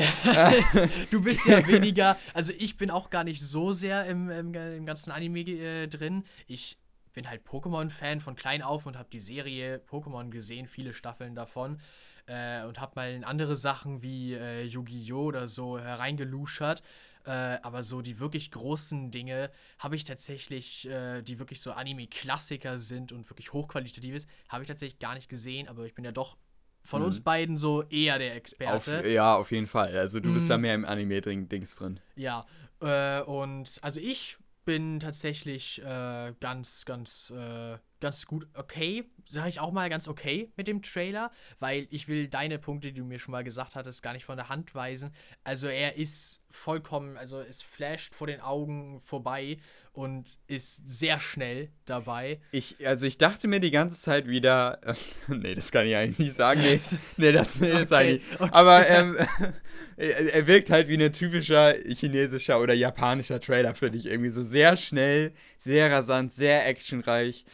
[1.10, 4.86] Du bist ja weniger, also ich bin auch gar nicht so sehr im, im, im
[4.86, 6.24] ganzen Anime äh, drin.
[6.46, 6.78] Ich
[7.12, 11.80] bin halt Pokémon-Fan von klein auf und habe die Serie Pokémon gesehen, viele Staffeln davon.
[12.28, 15.24] Äh, und habe mal in andere Sachen wie äh, Yu-Gi-Oh!
[15.24, 16.82] oder so hereingeluschert.
[17.24, 17.30] Äh,
[17.62, 23.12] aber so die wirklich großen Dinge habe ich tatsächlich, äh, die wirklich so Anime-Klassiker sind
[23.12, 25.68] und wirklich hochqualitatives, habe ich tatsächlich gar nicht gesehen.
[25.68, 26.36] Aber ich bin ja doch
[26.82, 27.06] von Mhm.
[27.08, 29.08] uns beiden so eher der Auf, Experte.
[29.08, 29.96] ja, auf jeden Fall.
[29.98, 30.50] Also du bist Mhm.
[30.50, 32.00] da mehr im Anime-Dings drin.
[32.16, 32.46] Ja,
[32.80, 39.60] äh, und also ich bin tatsächlich äh, ganz, ganz, äh, ganz gut okay, sage ich
[39.60, 43.18] auch mal ganz okay mit dem Trailer, weil ich will deine Punkte, die du mir
[43.18, 45.14] schon mal gesagt hattest, gar nicht von der Hand weisen.
[45.42, 49.56] Also er ist vollkommen, also es flasht vor den Augen vorbei
[49.98, 52.38] und ist sehr schnell dabei.
[52.52, 54.94] Ich, also ich dachte mir die ganze Zeit wieder, äh,
[55.34, 56.78] nee, das kann ich eigentlich nicht sagen, nee,
[57.16, 58.40] nee das, nee, das Okay, nicht.
[58.40, 58.50] okay.
[58.52, 59.16] Aber ähm,
[59.96, 64.06] er, er wirkt halt wie ein typischer chinesischer oder japanischer Trailer, finde ich.
[64.06, 67.44] Irgendwie so sehr schnell, sehr rasant, sehr actionreich.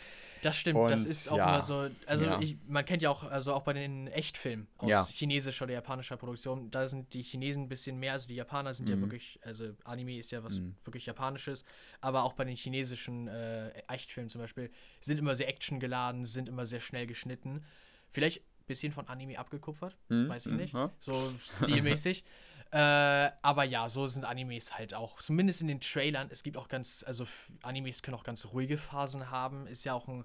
[0.45, 2.39] Das stimmt, das Und ist auch ja, immer so, also ja.
[2.41, 5.05] ich, man kennt ja auch, also auch bei den Echtfilmen aus Ja.
[5.05, 8.89] chinesischer oder japanischer Produktion, da sind die Chinesen ein bisschen mehr, also die Japaner sind
[8.91, 10.75] ja wirklich, also Anime ist ja was Mhm.
[10.85, 11.65] wirklich Japanisches,
[12.03, 14.71] aber auch bei den chinesischen äh, Echtfilmen zum Beispiel,
[15.01, 17.65] sind immer sehr actiongeladen, sind immer sehr schnell geschnitten.
[18.11, 20.91] Vielleicht ein bisschen von Anime abgekupfert, Hm, weiß ich nicht, ja.
[20.99, 22.25] so stilmäßig.
[22.75, 25.21] Äh, aber ja, so sind Animes halt auch.
[25.21, 26.27] Zumindest in den Trailern.
[26.33, 27.25] Es gibt auch ganz, also
[27.63, 29.69] Animes können auch ganz ruhige Phasen haben.
[29.69, 30.25] Ist ja auch ein,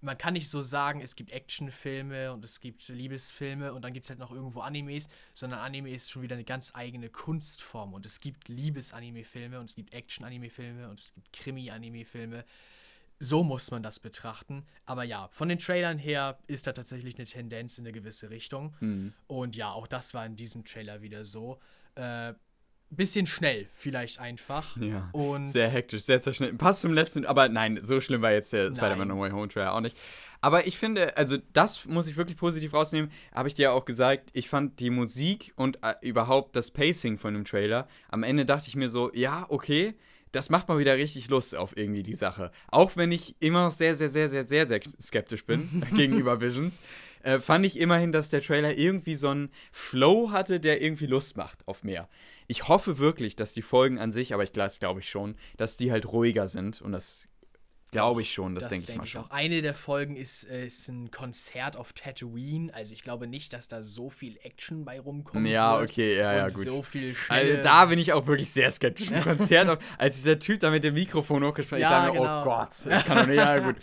[0.00, 4.06] man kann nicht so sagen, es gibt Actionfilme und es gibt Liebesfilme und dann gibt
[4.06, 8.04] es halt noch irgendwo Animes, sondern Anime ist schon wieder eine ganz eigene Kunstform und
[8.04, 12.44] es gibt Liebes-Anime-Filme und es gibt Action-Anime-Filme und es gibt Krimi-Anime-Filme.
[13.18, 14.64] So muss man das betrachten.
[14.86, 18.74] Aber ja, von den Trailern her ist da tatsächlich eine Tendenz in eine gewisse Richtung.
[18.78, 19.12] Hm.
[19.26, 21.58] Und ja, auch das war in diesem Trailer wieder so.
[21.96, 22.34] Äh,
[22.90, 24.76] bisschen schnell, vielleicht einfach.
[24.88, 25.10] Ja.
[25.12, 26.56] Und Sehr hektisch, sehr zerschnitten.
[26.56, 29.08] Passt zum letzten, aber nein, so schlimm war jetzt der Spider-Man.
[29.08, 29.96] No Way Home Trailer auch nicht.
[30.40, 33.84] Aber ich finde, also das muss ich wirklich positiv rausnehmen, habe ich dir ja auch
[33.84, 38.46] gesagt, ich fand die Musik und äh, überhaupt das Pacing von dem Trailer, am Ende
[38.46, 39.94] dachte ich mir so, ja, okay,
[40.32, 42.50] das macht mal wieder richtig Lust auf irgendwie die Sache.
[42.68, 46.80] Auch wenn ich immer noch sehr, sehr, sehr, sehr, sehr, sehr skeptisch bin gegenüber Visions,
[47.22, 51.36] äh, fand ich immerhin, dass der Trailer irgendwie so einen Flow hatte, der irgendwie Lust
[51.36, 52.08] macht auf mehr.
[52.46, 55.76] Ich hoffe wirklich, dass die Folgen an sich, aber ich glaube glaube ich schon, dass
[55.76, 57.28] die halt ruhiger sind und das
[57.90, 59.24] Glaube ich schon, das, Das denke ich denke mal ich schon.
[59.24, 59.30] auch.
[59.30, 62.72] Eine der Folgen ist, äh, ist ein Konzert auf Tatooine.
[62.74, 65.46] Also ich glaube nicht, dass da so viel Action bei rumkommt.
[65.46, 66.64] Ja, okay, ja, ja, gut.
[66.64, 67.16] so viel.
[67.28, 69.10] Also da bin ich auch wirklich sehr skeptisch.
[69.10, 72.40] Ein Konzert, als dieser Typ da mit dem Mikrofon hochgesprochen Ja, ich dachte mir, genau.
[72.40, 73.76] oh Gott, ich kann doch nicht, ja gut.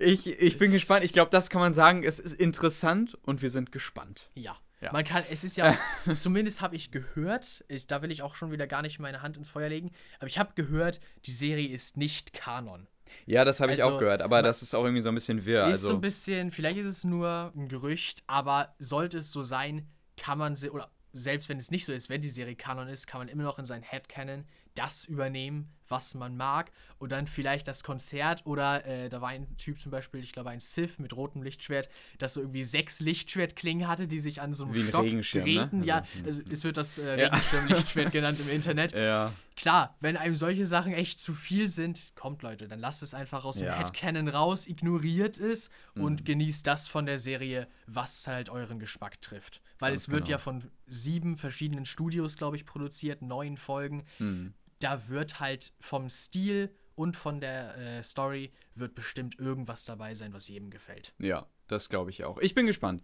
[0.00, 1.04] Ich, ich bin gespannt.
[1.04, 2.02] Ich glaube, das kann man sagen.
[2.02, 4.28] Es ist interessant und wir sind gespannt.
[4.34, 4.56] Ja.
[4.82, 4.92] Ja.
[4.92, 5.76] Man kann, es ist ja,
[6.16, 9.38] zumindest habe ich gehört, ich, da will ich auch schon wieder gar nicht meine Hand
[9.38, 12.86] ins Feuer legen, aber ich habe gehört, die Serie ist nicht Kanon.
[13.26, 15.44] Ja, das habe ich Also, auch gehört, aber das ist auch irgendwie so ein bisschen
[15.46, 15.66] wirr.
[15.68, 19.42] Ist so Also, ein bisschen, vielleicht ist es nur ein Gerücht, aber sollte es so
[19.42, 22.88] sein, kann man sie, oder selbst wenn es nicht so ist, wenn die Serie Kanon
[22.88, 24.44] ist, kann man immer noch in sein Headcanon
[24.74, 29.56] das übernehmen, was man mag und dann vielleicht das Konzert oder äh, da war ein
[29.56, 33.88] Typ zum Beispiel, ich glaube ein Sith mit rotem Lichtschwert, das so irgendwie sechs Lichtschwertklingen
[33.88, 35.22] hatte, die sich an so einem Wie ein Stock ne?
[35.22, 35.82] drehten.
[35.82, 37.08] Ja, Also, also, es wird das äh.
[37.10, 38.92] Regenschirm-Lichtschwert genannt im Internet.
[38.94, 39.32] ja.
[39.56, 43.44] Klar, wenn einem solche Sachen echt zu viel sind, kommt Leute, dann lasst es einfach
[43.46, 43.78] aus dem Ja.
[43.78, 46.24] Headcanon raus, ignoriert es und Mhm.
[46.24, 49.62] genießt das von der Serie, was halt euren Geschmack trifft.
[49.78, 50.32] Weil Ganz es wird genau.
[50.32, 54.04] ja von sieben verschiedenen Studios, glaube ich, produziert, neun Folgen.
[54.18, 54.52] Hm.
[54.80, 60.32] Da wird halt vom Stil und von der äh, Story wird bestimmt irgendwas dabei sein,
[60.32, 61.12] was jedem gefällt.
[61.18, 62.38] Ja, das glaube ich auch.
[62.38, 63.02] Ich bin gespannt.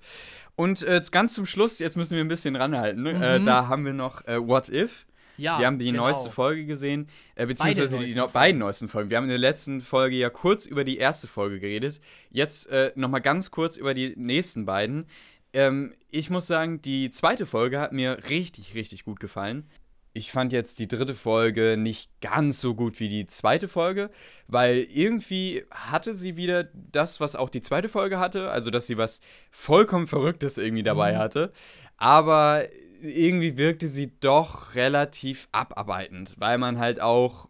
[0.54, 3.02] Und äh, ganz zum Schluss, jetzt müssen wir ein bisschen ranhalten.
[3.02, 3.10] Ne?
[3.12, 3.46] Äh, Mhm.
[3.46, 5.06] da haben wir noch äh, What If.
[5.38, 6.04] Ja, wir haben die genau.
[6.04, 8.32] neueste Folge gesehen, äh, beziehungsweise die neuesten no Folgen.
[8.34, 9.10] beiden neuesten Folgen.
[9.10, 12.00] Wir haben in der letzten Folge ja kurz über die erste Folge geredet.
[12.30, 15.06] Jetzt äh, nochmal ganz kurz über die nächsten beiden.
[15.54, 19.66] Ähm, ich muss sagen, die zweite Folge hat mir richtig, richtig gut gefallen.
[20.14, 24.10] Ich fand jetzt die dritte Folge nicht ganz so gut wie die zweite Folge,
[24.46, 28.98] weil irgendwie hatte sie wieder das, was auch die zweite Folge hatte, also dass sie
[28.98, 31.18] was vollkommen Verrücktes irgendwie dabei Mhm.
[31.18, 31.52] hatte.
[31.96, 32.66] Aber
[33.00, 37.48] irgendwie wirkte sie doch relativ abarbeitend, weil man halt auch,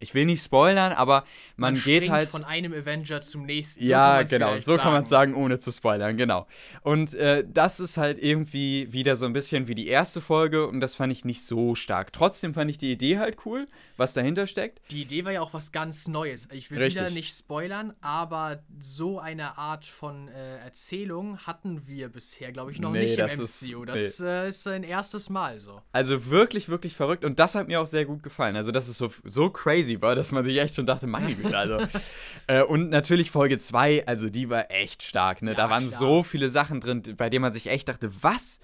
[0.00, 1.24] ich will nicht spoilern, aber
[1.56, 2.28] man, geht springt halt.
[2.28, 3.84] von einem Avenger zum nächsten.
[3.84, 6.46] So Ja, genau, so kann man es sagen, ohne zu spoilern, genau.
[6.82, 10.80] Und äh, das ist halt irgendwie wieder so ein bisschen wie die erste Folge und
[10.80, 12.12] das fand ich nicht so stark.
[12.12, 14.80] Trotzdem fand ich die Idee halt cool, was dahinter steckt.
[14.90, 16.48] Die Idee war ja auch was ganz Neues.
[16.52, 17.00] Ich will Richtig.
[17.02, 22.80] wieder nicht spoilern, aber so eine Art von äh, Erzählung hatten wir bisher, glaube ich,
[22.80, 23.84] noch Nee, nicht im das ist- MCU.
[23.84, 25.80] das äh, ist ein erstes Mal so.
[25.92, 28.56] Also wirklich, wirklich verrückt und das hat mir auch sehr gut gefallen.
[28.56, 31.56] Also, dass es so, so crazy war, dass man sich echt schon dachte, meine Güte,
[31.56, 31.78] also.
[32.46, 35.50] äh, und natürlich Folge 2, also die war echt stark, ne?
[35.52, 35.98] Ja, da waren klar.
[35.98, 38.58] so viele Sachen drin, bei denen man sich echt dachte, was?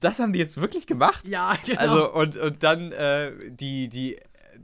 [0.00, 1.28] Das haben die jetzt wirklich gemacht?
[1.28, 1.80] Ja, genau.
[1.80, 4.16] Also, und, und dann äh, die, die,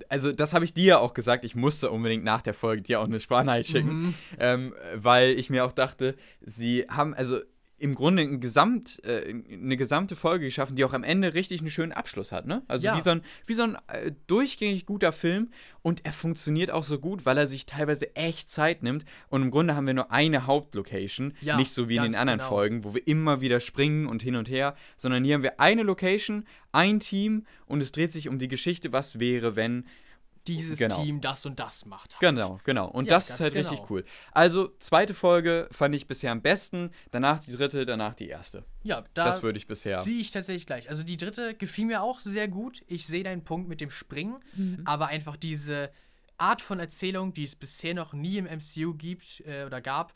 [0.09, 3.01] also das habe ich dir ja auch gesagt, ich musste unbedingt nach der Folge dir
[3.01, 4.15] auch eine Sprachnachricht schicken, Mhm.
[4.41, 7.39] ähm, weil ich mir auch dachte, sie haben also
[7.83, 11.71] im Grunde ein Gesamt, äh, eine gesamte Folge geschaffen, die auch am Ende richtig einen
[11.71, 12.63] schönen Abschluss hat, ne?
[12.69, 12.97] Also Ja.
[12.97, 15.51] wie so ein, wie so ein äh, durchgängig guter Film
[15.83, 19.51] und er funktioniert auch so gut, weil er sich teilweise echt Zeit nimmt und im
[19.51, 22.49] Grunde haben wir nur eine Hauptlocation, Ja, nicht so wie in den anderen genau.
[22.51, 25.83] Folgen, wo wir immer wieder springen und hin und her, sondern hier haben wir eine
[25.83, 29.85] Location, ein Team und es dreht sich um die Geschichte, was wäre, wenn
[30.49, 31.03] Dieses genau.
[31.03, 32.15] Team das und das macht.
[32.15, 32.21] Halt.
[32.21, 32.89] Genau, genau.
[32.89, 33.69] Und Ja, das ist halt genau.
[33.71, 34.05] richtig cool.
[34.33, 38.65] Also, zweite Folge fand ich bisher am besten, danach die dritte, danach die erste.
[38.83, 40.01] Ja, da Das würde ich bisher.
[40.03, 40.89] sehe ich tatsächlich gleich.
[40.91, 42.83] Also die dritte gefiel mir auch sehr gut.
[42.89, 44.83] Ich sehe deinen Punkt mit dem Springen, Mhm.
[44.85, 45.91] aber einfach diese
[46.39, 50.13] Art von Erzählung, die es bisher noch nie im MCU gibt äh, oder gab,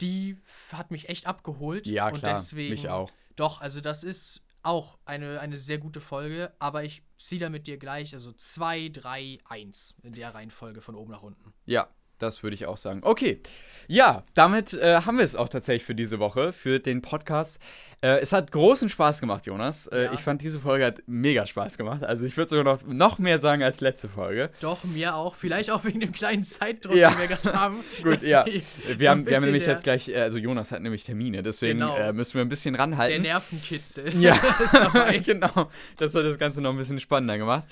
[0.00, 0.36] die
[0.72, 1.88] hat mich echt abgeholt.
[1.88, 3.10] Ja, und klar, deswegen, mich auch.
[3.34, 7.66] Doch, also das ist auch eine, eine sehr gute Folge, aber ich ziehe da mit
[7.66, 11.52] dir gleich, also 2, 3, 1 in der Reihenfolge von oben nach unten.
[11.66, 11.88] Ja,
[12.18, 13.00] das würde ich auch sagen.
[13.02, 13.40] Okay.
[13.88, 17.60] Ja, damit äh, haben wir es auch tatsächlich für diese Woche, für den Podcast.
[18.04, 19.86] Äh, es hat großen Spaß gemacht, Jonas.
[19.86, 20.12] Äh, Ja.
[20.12, 22.04] Ich fand, diese Folge hat mega Spaß gemacht.
[22.04, 24.50] Also, ich würde sogar noch, noch mehr sagen als letzte Folge.
[24.60, 25.34] Doch, mir auch.
[25.34, 27.08] Vielleicht auch wegen dem kleinen Zeitdruck, Ja.
[27.10, 27.76] den wir gerade haben.
[28.02, 28.44] Gut, ja.
[28.44, 28.60] Wir,
[28.98, 31.78] so haben, wir haben nämlich der- jetzt gleich, äh, also Jonas hat nämlich Termine, deswegen
[31.78, 31.96] Genau.
[31.96, 33.22] äh, müssen wir ein bisschen Der ranhalten.
[33.22, 34.36] Nervenkitzel Ja,
[35.24, 35.70] genau.
[35.96, 37.66] Das hat das Ganze noch ein bisschen spannender gemacht.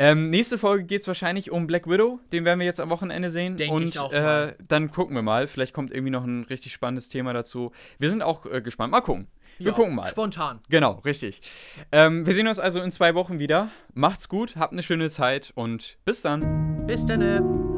[0.00, 2.18] Ähm, nächste Folge geht es wahrscheinlich um Black Widow.
[2.32, 3.56] Den werden wir jetzt am Wochenende sehen.
[3.56, 4.56] Denk Und ich auch äh, mal.
[4.66, 5.46] dann gucken wir mal.
[5.46, 7.70] Vielleicht kommt irgendwie noch ein richtig spannendes Thema dazu.
[7.98, 8.90] Wir sind auch äh, gespannt.
[8.90, 9.28] Mal gucken.
[9.58, 10.06] Wir Ja, gucken mal.
[10.08, 10.60] Spontan.
[10.68, 11.40] Genau, richtig.
[11.92, 13.70] Ähm, wir sehen uns also in zwei Wochen wieder.
[13.94, 16.86] Macht's gut, habt eine schöne Zeit und bis dann.
[16.86, 17.75] Bis dann.